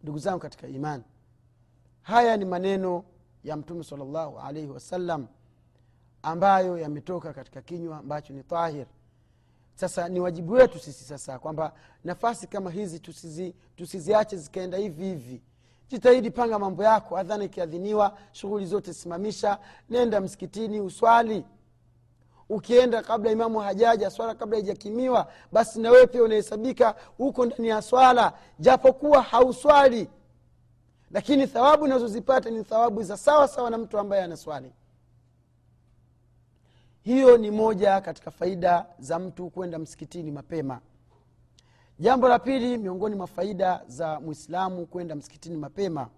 Ndugu 0.02 0.18
zangu 0.18 0.38
katika 0.38 0.66
imani 0.68 1.04
haya 2.02 2.36
ni 2.36 2.44
maneno 2.44 3.04
ya 3.44 3.56
mtume 3.56 3.84
salllahu 3.84 4.38
alaihi 4.38 4.68
wasallam 4.68 5.26
ambayo 6.22 6.78
yametoka 6.78 7.32
katika 7.32 7.62
kinywa 7.62 7.98
ambacho 7.98 8.32
ni 8.32 8.42
tahir 8.42 8.86
sasa 9.80 10.08
ni 10.08 10.20
wajibu 10.20 10.52
wetu 10.52 10.78
sisi 10.78 11.04
sasa 11.04 11.38
kwamba 11.38 11.72
nafasi 12.04 12.46
kama 12.46 12.70
hizi 12.70 12.98
tusizi, 13.00 13.54
tusiziache 13.76 14.36
zikaenda 14.36 14.78
hivi 14.78 15.04
hivi. 15.04 15.42
Jitahidi 15.88 16.30
panga 16.30 16.58
mambo 16.58 16.84
yako 16.84 17.16
adhana 17.18 17.44
ikiadhiniwa 17.44 18.18
shughuli 18.32 18.66
zote 18.66 18.94
simamisha 18.94 19.58
nenda 19.90 20.20
msikitini 20.20 20.80
uswali. 20.80 21.44
Ukienda 22.48 23.02
kabla 23.02 23.30
imamu 23.32 23.58
hajaja 23.58 24.10
swala 24.10 24.34
kabla 24.34 24.58
ijakimiwa 24.58 25.32
basi 25.52 25.80
na 25.80 25.90
wewe 25.90 26.06
pia 26.06 26.22
unahesabika 26.22 26.94
huko 27.18 27.46
ndani 27.46 27.68
ya 27.68 27.82
swala 27.82 28.32
japokuwa 28.58 29.22
hauswali. 29.22 30.08
Lakini 31.10 31.46
thawabu 31.46 31.84
unazozipata 31.84 32.50
ni 32.50 32.64
thawabu 32.64 33.02
za 33.02 33.16
sawa 33.16 33.48
sawa 33.48 33.70
na 33.70 33.78
mtu 33.78 33.98
ambaye 33.98 34.22
anaswali 34.22 34.72
hiyo 37.02 37.36
ni 37.36 37.50
moja 37.50 38.00
katika 38.00 38.30
faida 38.30 38.86
za 38.98 39.18
mtu 39.18 39.50
kwenda 39.50 39.78
msikitini 39.78 40.30
mapema. 40.30 40.80
Jambo 41.98 42.28
la 42.28 42.38
pili 42.38 42.78
miongoni 42.78 43.14
mwa 43.16 43.26
faida 43.26 43.82
za 43.86 44.20
mwislamu 44.20 44.86
kwenda 44.86 45.14
msikitini 45.14 45.56
mapema 45.56 46.08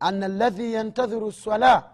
ana 0.00 0.28
ladhi 0.28 0.72
yantadhiru 0.74 1.32
swala 1.32 1.90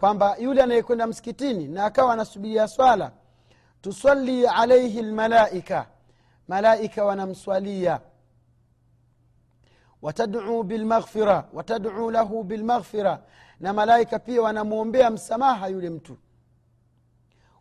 kwamba 0.00 0.36
yule 0.36 0.62
anayekwenda 0.62 1.06
msikitini 1.06 1.68
na 1.68 1.84
akawa 1.84 2.12
anasubiria 2.12 2.68
swala 2.68 3.12
tusali 3.80 4.46
alaihi 4.46 5.02
lmalaika 5.02 5.86
malaika 6.48 7.04
wanamswalia. 7.04 8.00
Wataduu 10.02 10.62
bilmaghfira 10.62 11.48
wataduu 11.52 12.10
lahu 12.10 12.44
bilmaghfira 12.44 13.22
na 13.60 13.72
malaika 13.72 14.18
pia 14.18 14.42
wanamwombea 14.42 15.10
msamaha 15.10 15.68
yule 15.68 15.90
mtu 15.90 16.16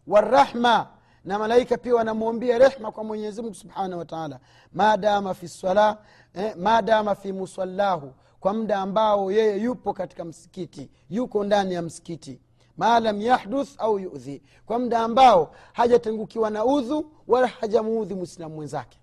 warahma 0.08 0.88
na 1.26 1.40
malaika 1.40 1.78
pia 1.78 1.96
wanamwombia 1.96 2.58
rehma 2.58 2.92
kwa 2.92 3.04
mwenyezimungu 3.04 3.56
subhanahu 3.56 4.00
wataala 4.00 4.40
madama 4.74 5.34
fi 5.34 5.48
sala 5.48 5.98
eh, 6.34 6.56
madama 6.58 7.16
fi 7.16 7.32
musallahu 7.34 8.14
kwa 8.40 8.54
muda 8.54 8.78
ambao 8.80 9.32
yeye 9.32 9.58
yupo 9.62 9.94
katika 9.94 10.26
msikiti 10.26 10.90
yuko 11.10 11.44
ndani 11.44 11.74
ya 11.74 11.82
msikiti. 11.82 12.42
Malam 12.78 13.22
yahduth 13.22 13.70
au 13.78 14.00
yudhi 14.00 14.42
kwa 14.66 14.80
muda 14.80 15.00
ambao 15.00 15.56
hajatengukiwa 15.74 16.50
na 16.50 16.66
udhu 16.66 17.12
wala 17.28 17.48
hajamuudhi 17.48 18.14
mwislamu 18.16 18.56
mwenzake. 18.56 19.00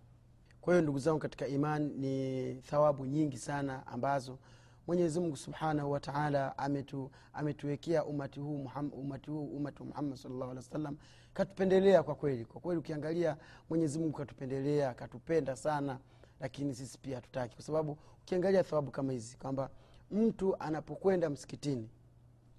Kwa 0.61 0.73
hiyo 0.75 0.83
ndugu 0.83 0.99
zangu 0.99 1.19
katika 1.19 1.47
iman 1.47 1.83
ni 1.97 2.55
thawabu 2.55 3.07
nyingi 3.07 3.39
sana 3.39 3.87
ambazo 3.87 4.39
mwenyezi 4.87 5.21
mungu 5.21 5.37
subhanahu 5.37 5.91
wataala 5.93 6.59
ametu, 6.59 7.11
ametuwekea 7.33 8.05
umati 8.05 8.41
huu 8.41 8.71
umati 8.93 9.31
huu 9.31 9.45
umati 9.47 9.83
wa 9.83 9.87
muhammad 9.89 10.17
salllahu 10.19 10.51
alehi 10.51 10.57
wa 10.67 10.73
sallam 10.73 10.97
katupendelea 11.35 12.03
kwa 12.03 12.15
kweli. 12.15 12.45
Kwa 12.45 12.61
kweli 12.61 12.79
ukiangalia 12.81 13.37
mwenyezi 13.71 13.99
mungu 13.99 14.13
katupendeleea 14.19 14.95
katupenda 14.95 15.57
sana 15.57 15.99
lakini 16.41 16.75
sisi 16.75 16.99
pia 16.99 17.17
hatutaki. 17.17 17.55
Kwa 17.55 17.65
sababu 17.65 17.99
ukiangalia 18.23 18.65
thawabu 18.65 18.91
kama 18.91 19.13
hizi 19.13 19.37
kwamba 19.37 19.71
mtu 20.11 20.57
anapokwenda 20.63 21.31
msikitini 21.31 21.91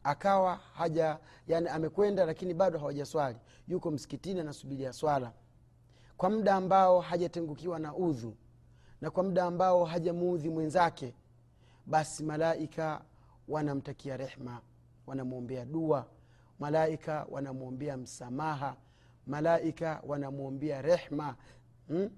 akawa 0.03 0.55
haja 0.55 1.19
yani 1.47 1.67
amekwenda 1.69 2.25
lakini 2.25 2.53
bado 2.53 2.79
hawajaswali 2.79 3.37
yuko 3.67 3.91
msikitini 3.91 4.39
anasubiria 4.39 4.93
swala. 4.93 5.31
Kwa 6.17 6.29
muda 6.29 6.55
ambao 6.55 6.99
hajatengukiwa 7.01 7.79
na 7.79 7.95
udhu 7.95 8.35
na 9.01 9.11
kwa 9.11 9.23
muda 9.23 9.43
ambao 9.43 9.85
hajamuudhi 9.85 10.49
mwenzake 10.49 11.13
basi 11.85 12.23
malaika 12.23 13.05
wanamtakia 13.47 14.17
rehma 14.17 14.61
wanamwombea 15.07 15.65
dua. 15.65 16.07
Malaika 16.59 17.25
wanamwombea 17.29 17.97
msamaha. 17.97 18.77
Malaika 19.27 20.01
wanamwombea 20.07 20.81
rehma 20.81 21.35
hmm? 21.87 22.09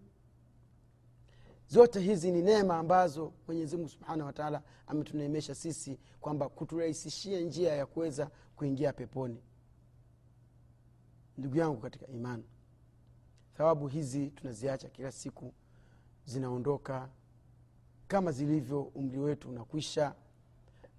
zote 1.67 1.99
hizi 1.99 2.31
ni 2.31 2.41
neema 2.41 2.77
ambazo 2.77 3.33
mwenyezimungu 3.47 3.89
subhanahu 3.89 4.27
wataala 4.27 4.61
ametuneemesha 4.87 5.55
sisi 5.55 5.99
kwamba 6.21 6.49
kuturahisishia 6.49 7.39
njia 7.41 7.73
ya 7.75 7.85
kuweza 7.85 8.29
kuingia 8.55 8.93
peponi. 8.93 9.43
Ndugu 11.37 11.57
yangu 11.57 11.77
katika 11.81 12.07
imani 12.07 12.43
thawabu 13.57 13.87
hizi 13.87 14.27
tunaziacha 14.29 14.89
kila 14.89 15.11
siku 15.11 15.53
zinaondoka 16.25 17.09
kama 18.07 18.31
zilivyo 18.31 18.81
umri 18.81 19.19
wetu 19.19 19.49
unakwisha. 19.49 20.15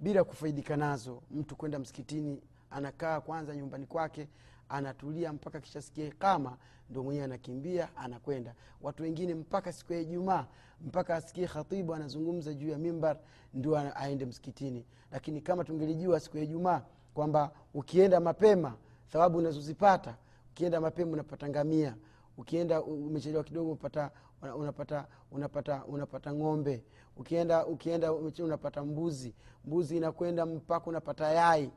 Bila 0.01 0.25
kufaidika 0.25 0.77
nazo 0.77 1.23
mtu 1.31 1.57
kwenda 1.57 1.79
msikitini 1.79 2.43
anakaa 2.71 3.21
kwanza 3.21 3.57
nyumbani 3.57 3.87
kwake 3.87 4.29
anatulia 4.69 5.33
mpaka 5.33 5.61
kishasikia 5.61 6.07
ikama 6.07 6.57
ndo 6.91 7.03
mwenyewe 7.03 7.25
anakimbia 7.25 7.97
anakwenda. 7.97 8.55
Watu 8.83 9.03
wengine 9.03 9.35
mpaka 9.35 9.73
siku 9.73 9.93
ya 9.93 10.01
ijumaa 10.01 10.47
mpaka 10.81 11.15
asikie 11.17 11.47
khatibu 11.47 11.95
anazungumza 11.95 12.55
juu 12.55 12.69
ya 12.69 12.79
mimbar 12.79 13.19
ndio 13.55 13.79
aende 13.99 14.27
msikitini. 14.27 14.85
Lakini 15.13 15.41
kama 15.41 15.65
tungelijua 15.65 16.21
siku 16.21 16.37
ya 16.39 16.43
ijumaa 16.45 16.83
kwamba 17.15 17.51
ukienda 17.75 18.21
mapema 18.21 18.77
thawabu 19.09 19.39
unazozipata 19.39 20.17
ukienda 20.51 20.81
mapema 20.81 21.13
unapata 21.13 21.49
ngamia 21.49 21.97
ukienda 22.39 22.83
umechelewa 22.83 23.45
kidogo 23.45 23.71
unapata 23.71 24.11
unapata 24.43 25.07
unapata 25.31 25.85
unapata 25.85 26.33
ng'ombe. 26.35 26.85
Ukienda 27.17 27.67
ukienda 27.67 28.13
unapata 28.13 28.85
mbuzi. 28.85 29.35
Mbuzi 29.65 29.97
inakwenda 29.97 30.47
mpaka 30.47 30.87
unapata 30.87 31.29
yai. 31.33 31.71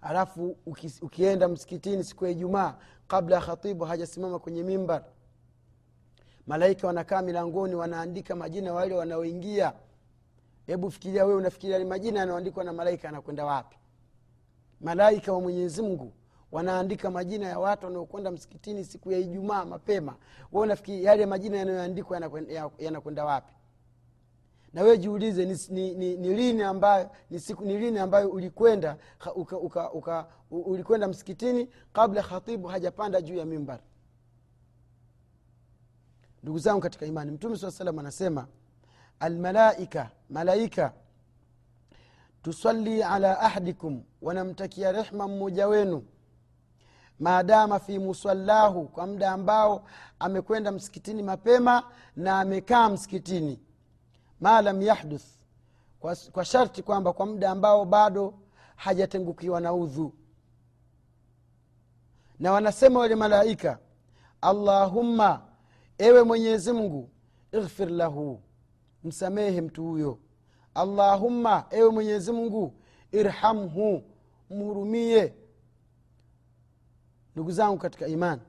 Alafu 0.00 0.56
uki, 0.66 0.92
ukienda 1.02 1.48
msikitini 1.48 2.04
siku 2.04 2.24
ya 2.24 2.30
ijumaa 2.30 2.76
kabla 3.08 3.36
ya 3.36 3.42
khatibu 3.42 3.84
hajasimama 3.84 4.38
kwenye 4.38 4.62
mimbar 4.62 5.04
malaika 6.46 6.86
wanakaa 6.86 7.22
milangoni 7.22 7.74
wanaandika 7.74 8.36
majina 8.36 8.72
wale 8.72 8.94
wanaoingia. 8.94 9.72
Hebu 10.66 10.90
fikiria 10.90 11.24
wewe 11.24 11.36
unafikiria 11.38 11.84
majina 11.84 12.20
yanaoandikwa 12.20 12.64
na 12.64 12.72
malaika 12.72 13.08
anakwenda 13.08 13.44
wapi? 13.44 13.76
Malaika 14.80 15.32
wa 15.32 15.40
mwenyezi 15.40 15.82
mungu 15.82 16.12
wanaandika 16.52 17.10
majina 17.10 17.46
ya 17.48 17.58
watu 17.58 17.86
wanaokwenda 17.86 18.30
msikitini 18.30 18.84
siku 18.84 19.12
ya 19.12 19.18
ijumaa 19.18 19.64
mapema. 19.64 20.16
We 20.52 20.60
unafikiri 20.62 21.04
yale 21.04 21.26
majina 21.26 21.56
yanayoandikwa 21.58 22.16
yanakwenda 22.78 23.24
wapi? 23.24 23.52
Na 24.72 24.82
wewe 24.82 24.98
jiulize 24.98 25.44
ni, 25.46 25.58
ni, 25.70 25.94
ni, 25.94 26.16
ni 26.16 26.34
lini 26.34 26.62
ambayo 26.62 27.10
ni 27.30 27.40
siku 27.40 27.64
ni 27.64 27.78
lini 27.78 27.98
ambayo 27.98 28.28
ulikwenda 28.30 28.96
uka, 29.34 29.58
uka, 29.58 29.92
uka, 29.92 30.26
ulikwenda 30.50 31.08
msikitini 31.08 31.68
kabla 31.92 32.22
khatibu 32.22 32.68
hajapanda 32.68 33.20
juu 33.22 33.36
ya 33.36 33.44
mimbar? 33.44 33.80
Ndugu 36.42 36.58
zangu 36.58 36.80
katika 36.80 37.06
imani 37.06 37.30
mtume 37.30 37.56
saa 37.58 37.70
salam 37.70 37.98
anasema 37.98 38.46
almalaika 39.20 40.10
malaika 40.30 40.92
tusalli 42.42 43.02
ala 43.02 43.40
ahdikum 43.40 44.02
wanamtakia 44.22 44.92
rehma 44.92 45.28
mmoja 45.28 45.68
wenu 45.68 46.04
maadama 47.20 47.78
fi 47.78 47.98
musallahu 47.98 48.88
kwa 48.88 49.06
muda 49.06 49.30
ambao 49.32 49.84
amekwenda 50.18 50.72
msikitini 50.72 51.22
mapema 51.22 51.82
na 52.16 52.40
amekaa 52.40 52.88
msikitini. 52.88 53.60
Ma 54.40 54.62
lam 54.62 54.82
yahduth 54.82 55.24
kwa, 56.00 56.16
kwa 56.32 56.44
sharti 56.44 56.82
kwamba 56.82 57.12
kwa 57.12 57.26
muda 57.26 57.50
ambao 57.50 57.84
bado 57.84 58.34
hajatengukiwa 58.76 59.60
na 59.60 59.72
udhu. 59.72 60.12
Na 62.38 62.52
wanasema 62.52 63.00
wale 63.00 63.14
malaika 63.14 63.78
allahumma 64.40 65.42
ewe 65.98 66.22
mwenyezi 66.22 66.72
mungu 66.72 67.10
ighfir 67.52 67.90
lahu 67.90 68.40
msamehe 69.04 69.60
mtu 69.60 69.84
huyo. 69.84 70.18
Allahumma 70.74 71.64
ewe 71.70 71.90
mwenyezi 71.90 72.32
mungu 72.32 72.74
irhamhu 73.12 74.02
mhurumie 74.50 75.34
ndugu 77.34 77.50
zangu 77.52 77.78
katika 77.78 78.06
iman 78.06 78.40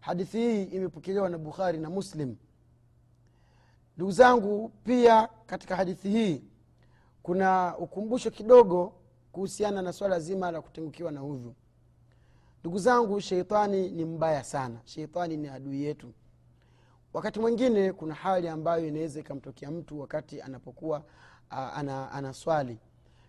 hadithi 0.00 0.38
hii 0.38 0.62
imepokelewa 0.64 1.28
na 1.28 1.38
bukhari 1.38 1.78
na 1.78 1.90
muslim. 1.90 2.36
Ndugu 3.96 4.12
zangu 4.12 4.68
pia 4.84 5.28
katika 5.46 5.76
hadithi 5.76 6.08
hii 6.10 6.44
kuna 7.22 7.76
ukumbusho 7.78 8.30
kidogo 8.30 8.92
kuhusiana 9.32 9.82
na 9.82 9.92
swala 9.92 10.20
zima 10.20 10.50
la 10.50 10.60
kutengukiwa 10.62 11.12
na 11.12 11.24
udhu. 11.24 11.54
Ndugu 12.60 12.78
zangu 12.78 13.20
sheitani 13.20 13.88
ni 13.90 14.04
mbaya 14.04 14.44
sana. 14.44 14.80
Sheitani 14.84 15.36
ni 15.36 15.48
adui 15.48 15.82
yetu. 15.84 16.12
Wakati 17.12 17.40
mwingine 17.40 17.92
kuna 17.92 18.14
hali 18.14 18.48
ambayo 18.48 18.88
inaweza 18.88 19.20
ikamtokea 19.20 19.70
mtu 19.70 20.00
wakati 20.00 20.40
anapokuwa 20.42 20.98
uh, 21.50 21.78
ana, 21.78 22.32
swali. 22.32 22.78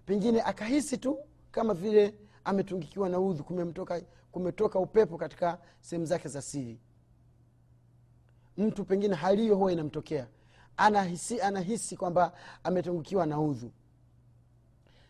Pengine 0.05 0.41
akahisi 0.41 0.97
tu 0.97 1.17
kama 1.51 1.73
vile 1.73 2.13
ametungikiwa 2.43 3.09
na 3.09 3.19
udhu 3.19 3.43
kumemtoka, 3.43 4.01
kumetoka 4.31 4.79
upepo 4.79 5.17
katika 5.17 5.57
sehemu 5.81 6.05
zake 6.05 6.27
za 6.29 6.41
siri. 6.41 6.79
Mtu 8.57 8.85
pengine 8.85 9.15
hali 9.15 9.41
hiyo 9.41 9.55
huwa 9.55 9.71
inamtokea. 9.71 10.27
Anahisi, 10.77 11.41
anahisi 11.41 11.97
kwamba 11.97 12.33
ametungukiwa 12.63 13.25
na 13.25 13.39
udhu. 13.39 13.71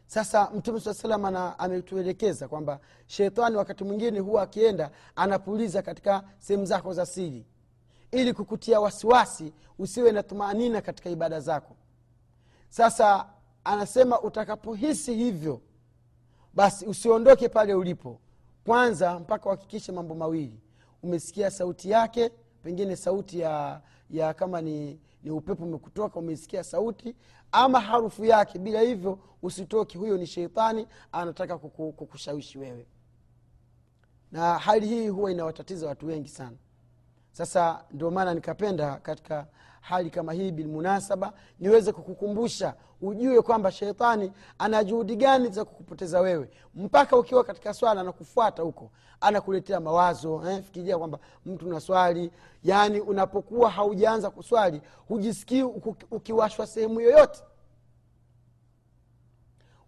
Sasa 0.08 0.50
mtume 0.56 0.80
saa 0.80 0.94
salam 0.94 1.26
ametuelekeza 1.58 2.48
kwamba 2.48 2.80
shetani 3.08 3.56
wakati 3.56 3.84
mwingine 3.84 4.20
huwa 4.20 4.42
akienda 4.42 4.92
anapuliza 5.16 5.82
katika 5.82 6.24
sehemu 6.38 6.66
zako 6.66 6.94
za 6.94 7.06
siri. 7.06 7.46
Ili 8.12 8.34
kukutia 8.34 8.80
wasiwasi 8.80 9.54
usiwe 9.80 10.12
na 10.12 10.24
tumaanina 10.24 10.82
katika 10.82 11.10
ibada 11.10 11.40
zako. 11.40 11.76
Sasa 12.70 13.30
anasema 13.64 14.22
utakapohisi 14.22 15.14
hivyo 15.16 15.62
basi 16.54 16.86
usiondoke 16.86 17.50
pale 17.50 17.74
ulipo 17.74 18.20
kwanza 18.70 19.20
mpaka 19.20 19.46
uhakikishe 19.46 19.92
mambo 19.92 20.16
mawili. 20.16 20.60
Umesikia 21.04 21.52
sauti 21.52 21.90
yake 21.90 22.32
pengine 22.64 22.96
sauti 22.96 23.40
ya 23.40 23.82
ya 24.10 24.34
kama 24.34 24.62
ni, 24.62 25.00
ni 25.24 25.32
upepo 25.32 25.64
umekutoka 25.64 26.20
umesikia 26.20 26.64
sauti 26.64 27.16
ama 27.52 27.80
harufu 27.80 28.26
yake. 28.26 28.60
Bila 28.60 28.82
hivyo 28.82 29.20
usitoki 29.42 29.98
huyo 29.98 30.18
ni 30.18 30.28
sheitani 30.28 30.88
anataka 31.12 31.58
kuku, 31.58 31.92
kukushawishi 31.94 32.58
wewe. 32.60 32.88
Na 34.32 34.58
hali 34.60 34.88
hii 34.88 35.08
huwa 35.08 35.32
inawatatiza 35.32 35.88
watu 35.88 36.08
wengi 36.08 36.30
sana. 36.30 36.58
Sasa 37.32 37.86
ndio 37.92 38.12
maana 38.12 38.34
nikapenda 38.34 38.96
katika 38.96 39.48
hali 39.82 40.10
kama 40.10 40.34
hii 40.34 40.52
bilmunasaba 40.52 41.34
niweze 41.60 41.92
kukukumbusha 41.92 42.76
ujue 43.02 43.42
kwamba 43.42 43.72
sheitani 43.72 44.32
ana 44.60 44.84
juhudi 44.84 45.16
gani 45.16 45.50
za 45.50 45.66
kukupoteza 45.66 46.20
wewe. 46.20 46.50
Mpaka 46.76 47.18
ukiwa 47.18 47.44
katika 47.44 47.74
swala 47.74 48.02
anakufuata 48.02 48.62
huko 48.64 48.92
anakuletea 49.22 49.80
mawazo 49.80 50.44
eh, 50.50 50.64
fikiria 50.64 50.98
kwamba 50.98 51.20
mtu 51.46 51.68
na 51.70 51.80
swali. 51.80 52.32
Yaani 52.64 53.00
unapokuwa 53.00 53.70
haujaanza 53.70 54.30
kuswali 54.30 54.82
hujisikii 55.08 55.64
ukiwashwa 56.12 56.68
sehemu 56.68 57.02
yoyote 57.02 57.44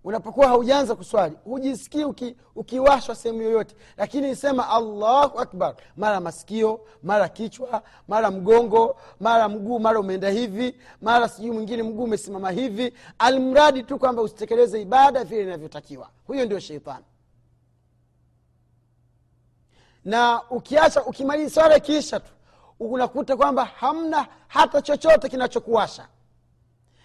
unapokuwa 0.04 0.48
haujaanza 0.48 0.96
kuswali 0.96 1.36
hujisikii 1.44 2.04
uki, 2.04 2.36
ukiwashwa 2.56 3.16
sehemu 3.16 3.42
yoyote. 3.42 3.76
Lakini 3.98 4.36
sema 4.36 4.70
allahu 4.70 5.40
akbar. 5.40 5.76
Mara 5.98 6.20
masikio 6.20 6.82
mara 7.04 7.30
kichwa 7.30 7.84
mara 8.08 8.32
mgongo 8.32 8.96
mara 9.20 9.50
mguu 9.50 9.80
mara 9.80 10.00
umeenda 10.00 10.30
hivi 10.30 10.76
mara 11.02 11.30
sijui 11.30 11.52
mwingine 11.52 11.84
mguu 11.84 12.04
umesimama 12.04 12.52
hivi. 12.52 12.94
Almradi 13.20 13.84
tu 13.84 14.00
kwamba 14.00 14.22
usitekeleze 14.22 14.82
ibada 14.82 15.24
vile 15.24 15.44
inavyotakiwa. 15.44 16.10
Huyo 16.28 16.46
ndio 16.46 16.60
sheitani. 16.60 17.06
Na 20.06 20.42
ukiacha 20.50 21.04
ukimaliza 21.06 21.50
swala 21.50 21.78
ikiisha 21.78 22.20
tu 22.20 22.32
unakuta 22.80 23.38
kwamba 23.38 23.66
hamna 23.66 24.28
hata 24.48 24.82
chochote 24.82 25.30
kinachokuwasha 25.30 26.08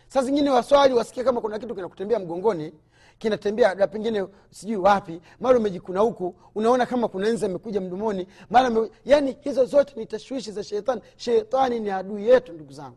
saa 0.08 0.22
zingine 0.22 0.50
waswali 0.50 0.94
wasikia 0.94 1.24
kama 1.24 1.40
kuna 1.40 1.58
kitu 1.58 1.74
kinakutembea 1.74 2.18
mgongoni 2.18 2.72
kinatembea 3.18 3.74
na 3.74 3.86
pengine 3.86 4.26
sijui 4.50 4.76
wapi 4.76 5.20
mara 5.40 5.58
umejikuna 5.58 6.00
huku 6.00 6.34
unaona 6.54 6.86
kama 6.86 7.08
kuna 7.08 7.28
nza 7.28 7.46
amekuja 7.46 7.80
mdomoni 7.80 8.26
mara 8.50 8.88
yani 9.04 9.36
hizo 9.40 9.64
zote 9.64 9.92
ni 9.96 10.06
tashwishi 10.06 10.52
za 10.52 10.64
shetani 10.64 11.00
shetani 11.16 11.80
ni 11.80 11.90
adui 11.90 12.28
yetu 12.28 12.52
ndugu 12.52 12.72
zangu. 12.72 12.96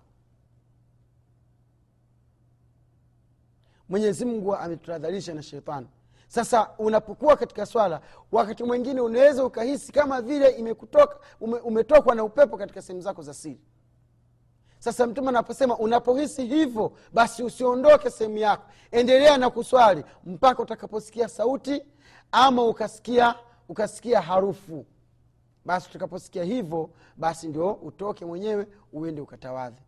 Mwenyezi 3.90 4.26
mungu 4.26 4.56
ametutahadharisha 4.56 5.34
na 5.34 5.44
shetani 5.44 5.88
sasa 6.28 6.70
unapokuwa 6.78 7.38
katika 7.38 7.66
swala 7.66 8.02
wakati 8.32 8.64
mwingine 8.64 9.02
unaweza 9.02 9.46
ukahisi 9.46 9.92
kama 9.92 10.22
vile 10.22 10.50
imekutoka 10.50 11.20
ume, 11.42 11.60
umetokwa 11.60 12.16
na 12.16 12.24
upepo 12.24 12.58
katika 12.58 12.82
sehemu 12.82 13.02
zako 13.02 13.22
za 13.22 13.34
siri 13.34 13.60
sasa 14.80 15.08
mtume 15.08 15.30
anaposema 15.30 15.78
unapohisi 15.78 16.46
hivyo 16.46 16.92
basi 17.14 17.44
usiondoke 17.44 18.10
sehemu 18.10 18.38
yako. 18.38 18.64
Endelea 18.92 19.38
na 19.38 19.50
kuswali 19.50 20.04
mpaka 20.26 20.64
utakaposikia 20.64 21.28
sauti 21.28 21.82
ama 22.32 22.64
ukasikia 22.64 23.36
ukasikia 23.70 24.22
harufu. 24.22 24.86
Basi 25.66 25.90
utakaposikia 25.90 26.44
hivyo 26.44 26.90
basi 27.18 27.48
ndio 27.48 27.72
utoke 27.74 28.26
mwenyewe 28.26 28.68
uende 28.94 29.22
ukatawadhe 29.22 29.82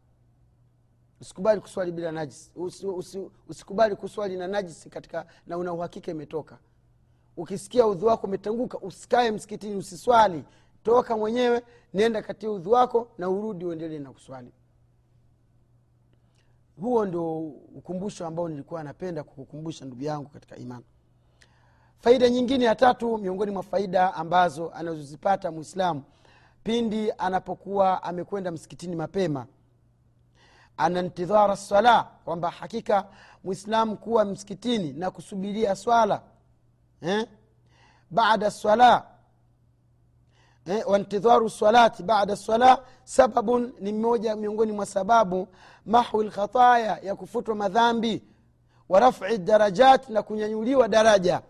usikubali 1.21 1.61
kuswali 1.61 1.91
bila 1.91 2.11
najisi. 2.11 2.51
Usi, 2.55 2.87
usi, 2.87 3.29
usikubali 3.49 3.95
kuswali 3.95 4.37
na 4.37 4.47
najisi 4.47 4.89
katika 4.89 5.25
na 5.47 5.57
una 5.57 5.73
uhakika 5.73 6.11
imetoka. 6.11 6.57
Ukisikia 7.37 7.87
udhu 7.87 8.05
wako 8.05 8.27
umetanguka 8.27 8.77
usikae 8.79 9.31
msikitini 9.31 9.75
usiswali. 9.75 10.43
Toka 10.83 11.17
mwenyewe 11.17 11.61
nenda 11.93 12.21
katia 12.21 12.51
udhu 12.51 12.71
wako 12.71 13.07
na 13.17 13.29
urudi 13.29 13.65
uendelee 13.65 13.99
na 13.99 14.11
kuswali 14.11 14.51
huo 16.81 17.05
ndio 17.05 17.39
ukumbusho 17.75 18.27
ambao 18.27 18.49
nilikuwa 18.49 18.83
napenda 18.83 19.23
kukukumbusha 19.23 19.85
ndugu 19.85 20.03
yangu 20.03 20.29
katika 20.29 20.55
imani 20.57 20.85
faida 21.99 22.29
nyingine 22.29 22.65
ya 22.65 22.75
tatu 22.75 23.17
miongoni 23.17 23.51
mwa 23.51 23.63
faida 23.63 24.13
ambazo 24.13 24.71
anazozipata 24.73 25.51
mwislamu 25.51 26.03
pindi 26.63 27.11
anapokuwa 27.17 28.03
amekwenda 28.03 28.51
msikitini 28.51 28.95
mapema 28.95 29.45
ana 30.77 31.01
ntidhara 31.01 31.55
sala 31.57 32.03
kwamba 32.03 32.49
hakika 32.49 33.07
mwislamu 33.43 33.97
kuwa 33.97 34.25
msikitini 34.25 34.93
na 34.93 35.11
kusubiria 35.11 35.75
swala 35.75 36.21
eh? 37.01 37.27
bada 38.11 38.51
swala 38.51 39.05
eh? 40.65 40.83
wantidharu 40.89 41.49
salati 41.49 42.03
bada 42.03 42.35
swala 42.35 42.83
sababun 43.03 43.73
ni 43.79 43.93
mmoja 43.93 44.35
miongoni 44.35 44.71
mwa 44.71 44.85
sababu 44.85 45.47
mahwi 45.85 46.25
lkhataya 46.25 46.97
ya 47.03 47.15
kufutwa 47.15 47.55
madhambi 47.55 48.23
wa 48.89 48.99
rafi 48.99 49.37
darajat 49.37 50.09
na 50.09 50.23
kunyanyuliwa 50.23 50.87
daraja. 50.87 51.41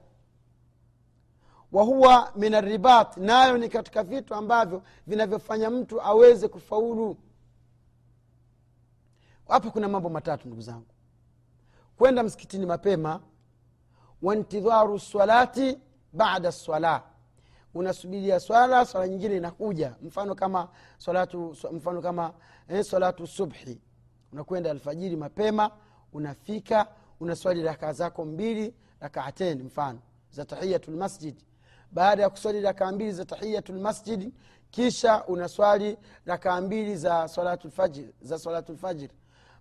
Wahuwa 1.72 2.32
min 2.36 2.54
arribat 2.54 3.18
nayo 3.18 3.58
ni 3.58 3.70
katika 3.70 4.04
vitu 4.04 4.36
ambavyo 4.36 4.84
vinavyofanya 5.08 5.70
mtu 5.70 6.02
aweze 6.02 6.48
kufaulu. 6.48 7.18
Hapa 9.48 9.72
kuna 9.72 9.88
mambo 9.88 10.10
matatu 10.10 10.48
ndugu 10.48 10.62
zangu. 10.62 10.86
Kwenda 11.98 12.24
msikitini 12.24 12.66
mapema 12.66 13.20
wantidharu 14.22 15.00
salati 15.00 15.78
bada 16.14 16.52
swala 16.52 17.04
unasubiria 17.74 18.40
swala 18.40 18.86
swala 18.86 19.08
nyingine 19.08 19.38
inakuja. 19.38 19.96
Mfano 20.02 20.36
kama 20.36 20.70
salatu 20.98 21.56
mfano 21.72 22.02
kama 22.02 22.34
eh, 22.68 22.84
salatu 22.84 23.28
subhi. 23.28 23.82
Unakwenda 24.34 24.72
alfajiri 24.72 25.16
mapema 25.16 25.72
unafika 26.14 26.88
unaswali 27.20 27.64
rakaa 27.64 27.94
zako 27.94 28.26
mbili 28.26 28.74
rakaaten 29.00 29.64
mfano 29.64 30.00
za 30.32 30.46
tahiyatu 30.46 30.92
lmasjid 30.92 31.36
baada 31.92 32.24
ya 32.24 32.30
kuswali 32.30 32.62
rakaa 32.62 32.92
mbili 32.92 33.12
za 33.12 33.26
tahiyatu 33.26 33.74
lmasjid 33.74 34.34
kisha 34.72 35.26
unaswali 35.26 35.98
rakaa 36.26 36.62
mbili 36.62 36.96
za 36.96 37.28
salatu 37.28 37.68
lfajiri 37.68 38.14
za 38.22 38.40
salatu 38.40 38.74
lfajir 38.74 39.10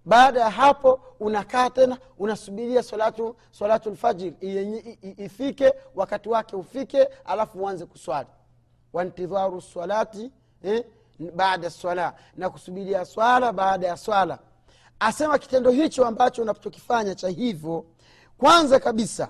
baada 0.04 0.40
ya 0.40 0.50
hapo 0.50 1.00
unakaa 1.20 1.70
tena 1.70 1.98
unasubiria 2.18 2.82
salatu 2.82 3.36
salatu 3.50 3.96
ifike 5.16 5.72
wakati 5.94 6.28
wake 6.28 6.56
ufike 6.56 7.08
alafu 7.24 7.58
uanze 7.62 7.86
kuswali. 7.86 8.28
Wantidharu 8.92 9.60
salati 9.60 10.30
eh, 10.62 10.84
baada 11.34 11.70
swala 11.70 12.14
na 12.36 12.50
kusubiria 12.50 13.04
swala 13.04 13.52
baada 13.52 13.86
ya 13.86 13.96
swala. 13.96 14.38
Asema 15.00 15.38
kitendo 15.38 15.70
hicho 15.70 16.06
ambacho 16.06 16.42
unachokifanya 16.42 17.14
cha 17.14 17.28
hivyo 17.28 17.84
kwanza 18.38 18.80
kabisa 18.80 19.28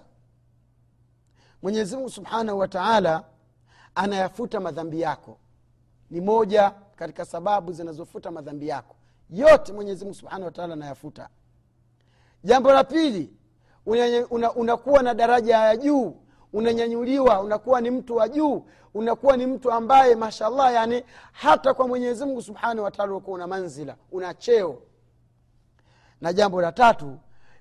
mwenyezimungu 1.62 2.11
subhanahu 2.11 2.59
wa 2.59 2.68
taala 2.68 3.24
anayafuta 3.94 4.61
madhambi 4.61 5.00
yako. 5.00 5.38
Ni 6.11 6.20
moja 6.20 6.70
katika 6.96 7.24
sababu 7.24 7.72
zinazofuta 7.72 8.30
madhambi 8.30 8.68
yako 8.68 8.96
yote 9.33 9.73
mwenyezimungu 9.73 10.14
subhanahu 10.14 10.45
wataala 10.45 10.73
anayafuta. 10.75 11.29
Jambo 12.45 12.73
la 12.73 12.85
pili 12.85 13.33
unakuwa 13.87 14.27
una, 14.31 14.77
una 14.85 15.03
na 15.03 15.14
daraja 15.14 15.57
ya 15.59 15.77
juu 15.77 16.16
unanyanyuliwa 16.53 17.40
unakuwa 17.40 17.81
ni 17.81 17.90
mtu 17.90 18.16
wa 18.16 18.29
juu 18.29 18.64
unakuwa 18.95 19.37
ni 19.37 19.47
mtu 19.47 19.73
ambaye 19.73 20.14
mashallah 20.14 20.75
yani 20.75 21.05
hata 21.33 21.75
kwa 21.75 21.88
mwenyezimngu 21.88 22.43
subhanahu 22.43 22.83
wataala 22.85 23.12
unakuwa 23.12 23.35
una 23.35 23.47
manzila 23.47 23.97
una 24.12 24.35
cheo. 24.35 24.83
Na 26.21 26.33
jambo 26.33 26.61
la 26.62 26.73
tatu 26.73 27.19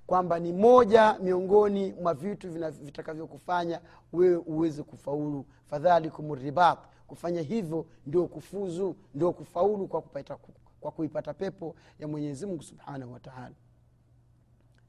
kwamba 0.07 0.39
ni 0.39 0.53
moja 0.53 1.17
miongoni 1.19 1.93
mwa 2.01 2.13
vitu 2.13 2.51
vitakavyokufanya 2.81 3.81
wewe 4.13 4.35
uweze 4.37 4.83
kufaulu. 4.83 5.45
Fadhalikum 5.65 6.33
ribat 6.35 6.79
kufanya 7.07 7.41
hivyo 7.41 7.85
ndio 8.05 8.27
kufuzu 8.27 8.95
ndio 9.15 9.31
kufaulu 9.31 9.87
kwa 9.87 10.01
kupata, 10.01 10.37
kwa 10.79 10.91
kuipata 10.91 11.33
pepo 11.33 11.75
ya 11.99 12.07
mwenyezi 12.07 12.45
mungu 12.45 12.63
subhanahu 12.63 13.13
wataala 13.13 13.55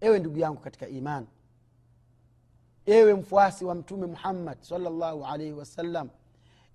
ewe 0.01 0.19
ndugu 0.19 0.39
yangu 0.39 0.61
katika 0.61 0.89
imani 0.89 1.27
ewe 2.87 3.15
mfuasi 3.15 3.65
wa 3.65 3.75
mtume 3.75 4.07
muhammad 4.07 4.59
salllahu 4.61 5.25
alaihi 5.27 5.53
wasallam 5.53 6.09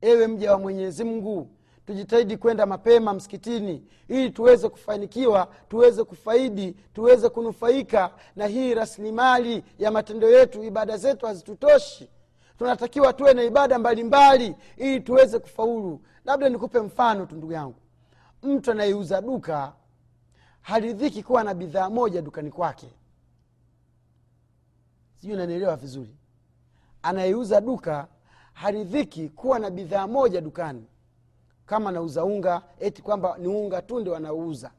ewe 0.01 0.28
mja 0.28 0.51
wa 0.51 0.60
mwenyezi 0.60 1.04
mungu. 1.04 1.47
Tujitahidi 1.86 2.38
kwenda 2.38 2.65
mapema 2.65 3.13
msikitini 3.13 3.84
ili 4.08 4.30
tuweze 4.30 4.69
kufanikiwa 4.69 5.47
tuweze 5.69 6.04
kufaidi 6.04 6.71
tuweze 6.93 7.30
kunufaika 7.30 8.13
na 8.36 8.47
hii 8.47 8.73
rasilimali 8.73 9.63
ya 9.80 9.91
matendo 9.91 10.30
yetu 10.30 10.63
ibada 10.63 10.97
zetu 10.97 11.25
hazitutoshi. 11.25 12.10
Tunatakiwa 12.58 13.13
tuwe 13.13 13.34
na 13.34 13.43
ibada 13.43 13.80
mbalimbali 13.80 14.49
mbali, 14.49 14.63
ili 14.78 14.99
tuweze 14.99 15.39
kufaulu. 15.39 16.01
Labda 16.25 16.49
nikupe 16.49 16.80
mfano 16.80 17.25
tu 17.25 17.36
ndugu 17.36 17.54
yangu 17.54 17.75
mtu 18.43 18.71
anayeuza 18.71 19.21
duka 19.21 19.74
haridhiki 20.62 21.24
kuwa 21.24 21.43
na 21.43 21.54
bidhaa 21.54 21.89
moja 21.89 22.21
dukani 22.21 22.52
kwake. 22.52 22.89
Sijui 25.15 25.36
nanielewa 25.38 25.76
vizuri. 25.76 26.15
Anayeuza 27.02 27.62
duka 27.62 28.08
haridhiki 28.54 29.30
kuwa 29.30 29.60
na 29.60 29.69
bidhaa 29.69 30.08
moja 30.08 30.41
dukani. 30.41 30.88
Kama 31.65 31.91
nauza 31.91 32.26
unga 32.26 32.62
eti 32.80 33.02
kwamba 33.02 33.38
ni 33.38 33.48
unga 33.48 33.82
tu 33.82 34.00
ndio 34.00 34.15
anauza. 34.15 34.71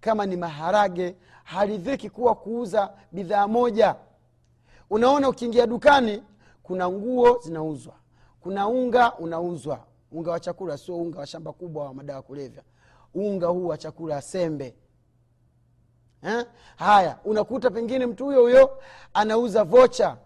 Kama 0.00 0.26
ni 0.26 0.36
maharage 0.36 1.16
haridhiki 1.44 2.10
kuwa 2.10 2.34
kuuza 2.34 2.92
bidhaa 3.12 3.48
moja. 3.48 3.96
Unaona 4.90 5.28
ukiingia 5.28 5.66
dukani 5.66 6.22
kuna 6.62 6.88
nguo 6.90 7.38
zinauzwa. 7.42 7.94
Kuna 8.40 8.68
unga 8.68 9.18
unauzwa 9.18 9.86
unga 10.12 10.30
wa 10.30 10.40
chakula 10.40 10.78
sio 10.78 10.96
unga 10.96 11.18
wa 11.18 11.26
shamba 11.26 11.52
kubwa 11.52 11.84
wa 11.84 11.94
madawa 11.94 12.22
kulevya. 12.22 12.62
Unga 13.14 13.46
huu 13.46 13.66
wa 13.66 13.78
chakula 13.78 14.22
sembe. 14.22 14.74
Ha? 16.22 16.46
haya 16.76 17.18
unakuta 17.24 17.70
pengine 17.70 18.06
mtu 18.06 18.24
huyo 18.24 18.40
huyo 18.42 18.78
anauza 19.14 19.64
vocha 19.64 20.16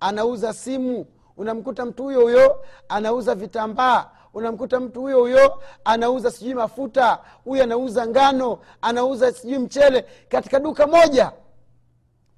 anauza 0.00 0.52
simu 0.52 1.06
unamkuta 1.36 1.84
mtu 1.86 2.02
huyo 2.02 2.20
huyo 2.20 2.64
anauza 2.88 3.34
vitambaa 3.34 4.10
unamkuta 4.34 4.80
mtu 4.80 5.00
huyo 5.00 5.20
huyo 5.20 5.62
anauza 5.84 6.30
sijui 6.30 6.54
mafuta 6.54 7.18
huyo 7.44 7.62
anauza 7.64 8.06
ngano 8.06 8.58
anauza 8.82 9.32
sijui 9.32 9.58
mchele. 9.58 10.06
Katika 10.28 10.60
duka 10.60 10.86
moja 10.86 11.32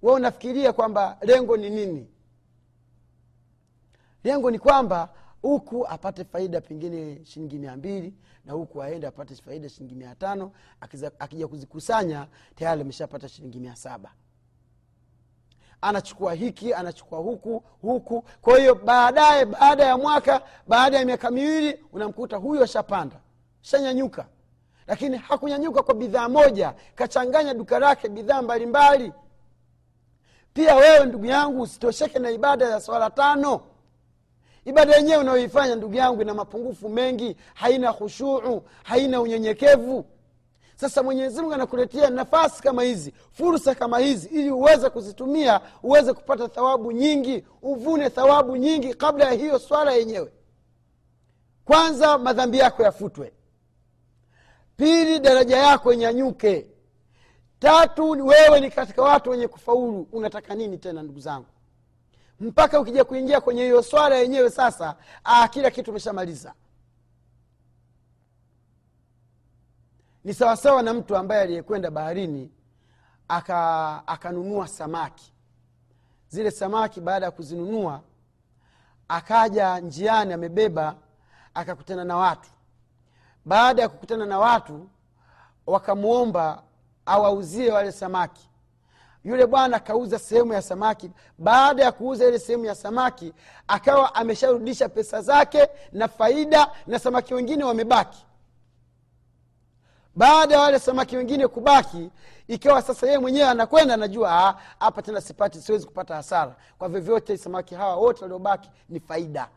we 0.02 0.12
unafikiria 0.12 0.72
kwamba 0.72 1.18
lengo 1.20 1.56
ni 1.56 1.70
nini? 1.70 2.08
Lengo 4.24 4.50
ni 4.50 4.58
kwamba 4.58 5.08
huku 5.44 5.86
apate 5.88 6.24
faida 6.24 6.60
pengine 6.60 7.24
shilingi 7.24 7.58
mia 7.58 7.76
mbili 7.76 8.14
na 8.44 8.52
huku 8.52 8.82
aende 8.82 9.06
apate 9.06 9.34
faida 9.34 9.68
shilingi 9.68 9.94
mia 9.94 10.14
tano. 10.14 10.52
Akija 11.18 11.48
kuzikusanya 11.48 12.26
tayari 12.54 12.80
ameshapata 12.80 13.28
shilingi 13.28 13.60
mia 13.60 13.76
saba. 13.76 14.10
Anachukua 15.80 16.34
hiki 16.34 16.74
anachukua 16.74 17.18
huku 17.18 17.64
huku. 17.82 18.24
Kwa 18.40 18.58
hiyo 18.58 18.74
baadaye 18.74 19.44
baada 19.44 19.84
ya 19.84 19.98
mwaka 19.98 20.42
baada 20.68 20.98
ya 20.98 21.04
miaka 21.04 21.30
miwili 21.30 21.84
unamkuta 21.92 22.36
huyo 22.36 22.64
ashapanda. 22.64 23.16
Shanyanyuka. 23.60 24.26
Lakini 24.86 25.16
hakunyanyuka 25.16 25.82
kwa 25.82 25.94
bidhaa 25.94 26.28
moja 26.28 26.74
kachanganya 26.94 27.54
duka 27.54 27.78
lake 27.78 28.08
bidhaa 28.08 28.42
mbalimbali. 28.42 29.12
Pia 30.54 30.74
wewe 30.76 31.06
ndugu 31.06 31.26
yangu 31.26 31.62
usitosheke 31.62 32.18
na 32.18 32.30
ibada 32.30 32.68
ya 32.68 32.80
swala 32.80 33.10
tano 33.10 33.60
ibada 34.64 34.96
yenyewe 34.96 35.18
unayoifanya 35.18 35.74
ndugu 35.74 35.94
yangu 35.94 36.22
ina 36.22 36.34
mapungufu 36.34 36.88
mengi. 36.88 37.36
Haina 37.54 37.92
khushuu 37.92 38.62
haina 38.82 39.20
unyenyekevu. 39.20 40.04
Sasa 40.76 41.02
mwenyezi 41.02 41.40
mungu 41.40 41.54
anakuletea 41.54 42.10
nafasi 42.10 42.62
kama 42.62 42.82
hizi 42.82 43.14
fursa 43.32 43.74
kama 43.74 43.98
hizi 43.98 44.28
ili 44.28 44.50
uweze 44.50 44.90
kuzitumia 44.90 45.60
uweze 45.82 46.12
kupata 46.12 46.48
thawabu 46.48 46.92
nyingi 46.92 47.44
uvune 47.62 48.10
thawabu 48.10 48.56
nyingi 48.56 48.94
kabla 48.94 49.24
ya 49.24 49.30
hiyo 49.32 49.58
swala 49.58 49.92
yenyewe. 49.92 50.32
Kwanza 51.64 52.18
madhambi 52.18 52.58
yako 52.58 52.82
yafutwe. 52.82 53.32
Pili 54.76 55.18
daraja 55.18 55.56
yako 55.56 55.92
inyanyuke. 55.92 56.66
Tatu 57.58 58.10
wewe 58.10 58.60
ni 58.60 58.70
katika 58.70 59.02
watu 59.02 59.30
wenye 59.30 59.48
kufaulu. 59.48 60.08
Unataka 60.12 60.54
nini 60.54 60.78
tena 60.78 61.02
ndugu 61.02 61.20
zangu 61.20 61.46
mpaka 62.40 62.80
ukija 62.80 63.04
kuingia 63.04 63.40
kwenye 63.40 63.62
hiyo 63.62 63.82
swala 63.82 64.16
yenyewe 64.16 64.50
sasa 64.50 64.96
ah, 65.24 65.48
kila 65.48 65.70
kitu 65.70 65.90
umeshamaliza. 65.90 66.54
Ni 70.24 70.34
sawasawa 70.34 70.82
na 70.82 70.94
mtu 70.94 71.16
ambaye 71.16 71.42
aliyekwenda 71.42 71.90
baharini 71.90 72.50
aka 73.28 74.02
akanunua 74.06 74.68
samaki. 74.68 75.32
Zile 76.28 76.50
samaki 76.50 77.00
baada 77.00 77.26
ya 77.26 77.32
kuzinunua 77.32 78.00
akaja 79.08 79.80
njiani 79.80 80.32
amebeba 80.32 80.96
akakutana 81.54 82.04
na 82.04 82.16
watu. 82.16 82.50
Baada 83.44 83.82
ya 83.82 83.88
kukutana 83.88 84.26
na 84.26 84.38
watu 84.38 84.88
wakamwomba 85.66 86.62
awauzie 87.06 87.72
wale 87.72 87.92
samaki 87.92 88.48
yule 89.24 89.46
bwana 89.46 89.76
akauza 89.76 90.18
sehemu 90.18 90.52
ya 90.52 90.62
samaki. 90.62 91.10
Baada 91.38 91.84
ya 91.84 91.92
kuuza 91.92 92.24
ile 92.28 92.38
sehemu 92.38 92.64
ya 92.64 92.74
samaki 92.74 93.32
akawa 93.68 94.14
amesharudisha 94.14 94.88
pesa 94.88 95.22
zake 95.22 95.68
na 95.92 96.08
faida 96.08 96.70
na 96.86 96.98
samaki 96.98 97.34
wengine 97.34 97.64
wamebaki. 97.64 98.26
Baada 100.16 100.54
ya 100.54 100.60
wale 100.60 100.78
samaki 100.78 101.16
wengine 101.16 101.48
kubaki 101.48 102.10
ikawa 102.48 102.82
sasa 102.82 103.06
yeye 103.06 103.18
mwenyewe 103.18 103.48
anakwenda 103.48 103.94
anajua 103.94 104.58
hapa 104.78 105.02
tena 105.02 105.20
sipati 105.20 105.60
siwezi 105.60 105.86
kupata 105.86 106.14
hasara. 106.14 106.56
Kwa 106.78 106.88
vyovyote 106.88 107.36
samaki 107.36 107.74
hawa 107.74 107.96
wote 107.96 108.22
waliobaki 108.22 108.70
ni 108.88 109.00
faida. 109.00 109.48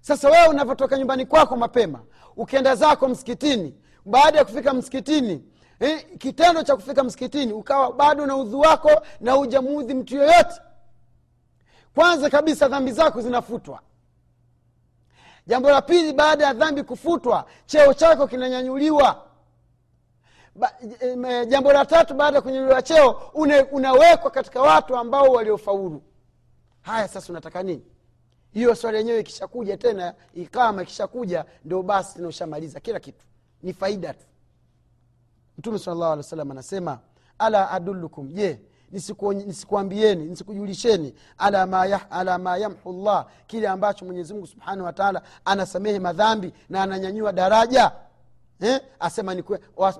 Sasa 0.00 0.30
wewe 0.30 0.48
unavyotoka 0.48 0.98
nyumbani 0.98 1.26
kwako 1.26 1.56
mapema 1.56 2.00
ukienda 2.36 2.74
zako 2.74 3.08
msikitini 3.08 3.74
baada 4.04 4.38
ya 4.38 4.44
kufika 4.44 4.72
msikitini 4.74 5.44
eh, 5.80 6.06
kitendo 6.18 6.62
cha 6.62 6.76
kufika 6.76 7.04
msikitini 7.04 7.52
ukawa 7.52 7.92
bado 7.92 8.26
na 8.26 8.36
udhu 8.36 8.60
wako 8.60 9.02
na 9.20 9.32
hujamuudhi 9.32 9.94
mtu 9.94 10.16
yoyote. 10.16 10.60
Kwanza 11.94 12.30
kabisa 12.30 12.68
dhambi 12.68 12.92
zako 12.92 13.20
zinafutwa. 13.20 13.80
Jambo 15.46 15.70
la 15.70 15.82
pili 15.82 16.12
baada 16.12 16.46
ya 16.46 16.52
dhambi 16.54 16.82
kufutwa 16.82 17.46
cheo 17.66 17.94
chako 17.94 18.26
kinanyanyuliwa. 18.26 19.26
Ba, 20.54 20.72
e, 21.00 21.46
jambo 21.46 21.72
la 21.72 21.84
tatu 21.84 22.14
baada 22.14 22.36
ya 22.36 22.42
kunyanyuliwa 22.42 22.82
cheo 22.82 23.30
une, 23.34 23.60
unawekwa 23.62 24.30
katika 24.30 24.62
watu 24.62 24.96
ambao 24.96 25.24
waliofaulu. 25.32 26.02
Haya 26.82 27.08
sasa 27.08 27.32
unataka 27.32 27.62
nini? 27.62 27.84
Hiyo 28.52 28.74
swali 28.74 28.96
yenyewe 28.96 29.20
ikishakuja 29.20 29.76
tena 29.76 30.14
ikama 30.34 30.82
ikishakuja 30.82 31.44
ndio 31.64 31.82
basi 31.82 32.14
tena 32.14 32.28
ushamaliza 32.28 32.80
kila 32.80 33.00
kitu. 33.00 33.24
Ni 33.62 33.72
faida 33.72 34.14
tu 34.14 34.24
mtume 35.60 35.78
salllahu 35.78 36.12
alih 36.12 36.32
wa 36.32 36.52
anasema 36.52 36.98
ala 37.38 37.70
adullukum 37.70 38.28
je 38.32 38.60
nisikuambieni 38.90 40.24
nisikujulisheni 40.24 41.14
ala 41.38 41.66
ma, 41.66 42.10
ala 42.10 42.38
ma 42.38 42.56
yamhu 42.56 42.92
llah 42.92 43.26
kile 43.46 43.68
ambacho 43.68 44.04
mwenyezimungu 44.04 44.46
subhanahu 44.46 44.84
wataala 44.84 45.22
anasamehe 45.44 45.98
madhambi 45.98 46.52
na 46.68 46.82
ananyanyua 46.82 47.32
daraja 47.32 47.92
eh? 48.60 48.80
asema 49.00 49.34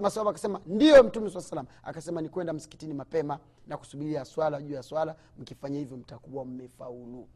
masahaba 0.01 0.31
akasema 0.31 0.61
ndiyo 0.66 1.03
mtume 1.03 1.31
saa 1.31 1.40
salam 1.40 1.66
akasema 1.83 2.20
ni 2.20 2.29
kwenda 2.29 2.53
msikitini 2.53 2.94
mapema 2.94 3.38
na 3.66 3.77
kusubiria 3.77 4.25
swala 4.25 4.62
juu 4.62 4.75
ya 4.75 4.83
swala 4.83 5.14
mkifanya 5.38 5.79
hivyo 5.79 5.96
mtakuwa 5.96 6.44
mmefaulu 6.44 7.29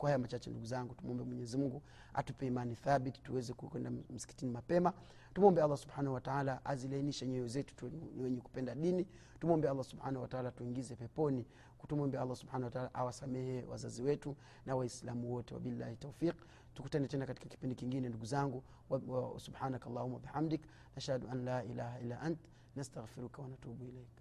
kwa 0.00 0.08
haya 0.08 0.18
machache 0.18 0.50
ndugu 0.50 0.66
zangu 0.66 0.94
tumwombe 0.94 1.24
mwenyezimungu 1.24 1.82
atupe 2.14 2.46
imani 2.46 2.74
thabiti 2.76 3.20
tuweze 3.22 3.52
kwenda 3.52 3.90
msikitini 3.90 4.52
mapema. 4.52 4.92
Tumwombe 5.34 5.62
allah 5.62 5.78
subhanahu 5.78 6.14
wataala 6.14 6.64
azilainishe 6.64 7.26
nyoyo 7.26 7.48
zetu 7.48 7.90
wenye 8.22 8.40
kupenda 8.40 8.74
dini. 8.74 9.06
Tumwombe 9.40 9.68
allah 9.68 9.84
subhanahu 9.84 10.22
wataala 10.22 10.50
tuingize 10.50 10.96
peponi. 10.96 11.46
Tumwombe 11.88 12.18
allah 12.18 12.36
subhanahu 12.36 12.64
wataala 12.64 12.94
awasamehe 12.94 13.64
wazazi 13.64 14.02
wetu 14.02 14.36
na 14.66 14.76
waislamu 14.76 15.32
wote 15.34 15.54
wabillahi 15.54 15.96
taufiq 15.96 16.34
tukutane 16.74 17.08
tena 17.08 17.26
katika 17.26 17.48
kipindi 17.48 17.74
kingine 17.74 18.08
ndugu 18.08 18.24
zangu. 18.24 18.62
Subhanaka 19.36 19.90
allahuma 19.90 20.18
bihamdik. 20.18 20.62
Nashhadu 20.96 21.28
an 21.30 21.44
la 21.44 21.64
ilaha 21.64 22.00
illa 22.00 22.20
ant. 22.20 22.38
Nastaghfiruka 22.76 23.42
wanatubu 23.42 23.84
ilaik 23.84 24.19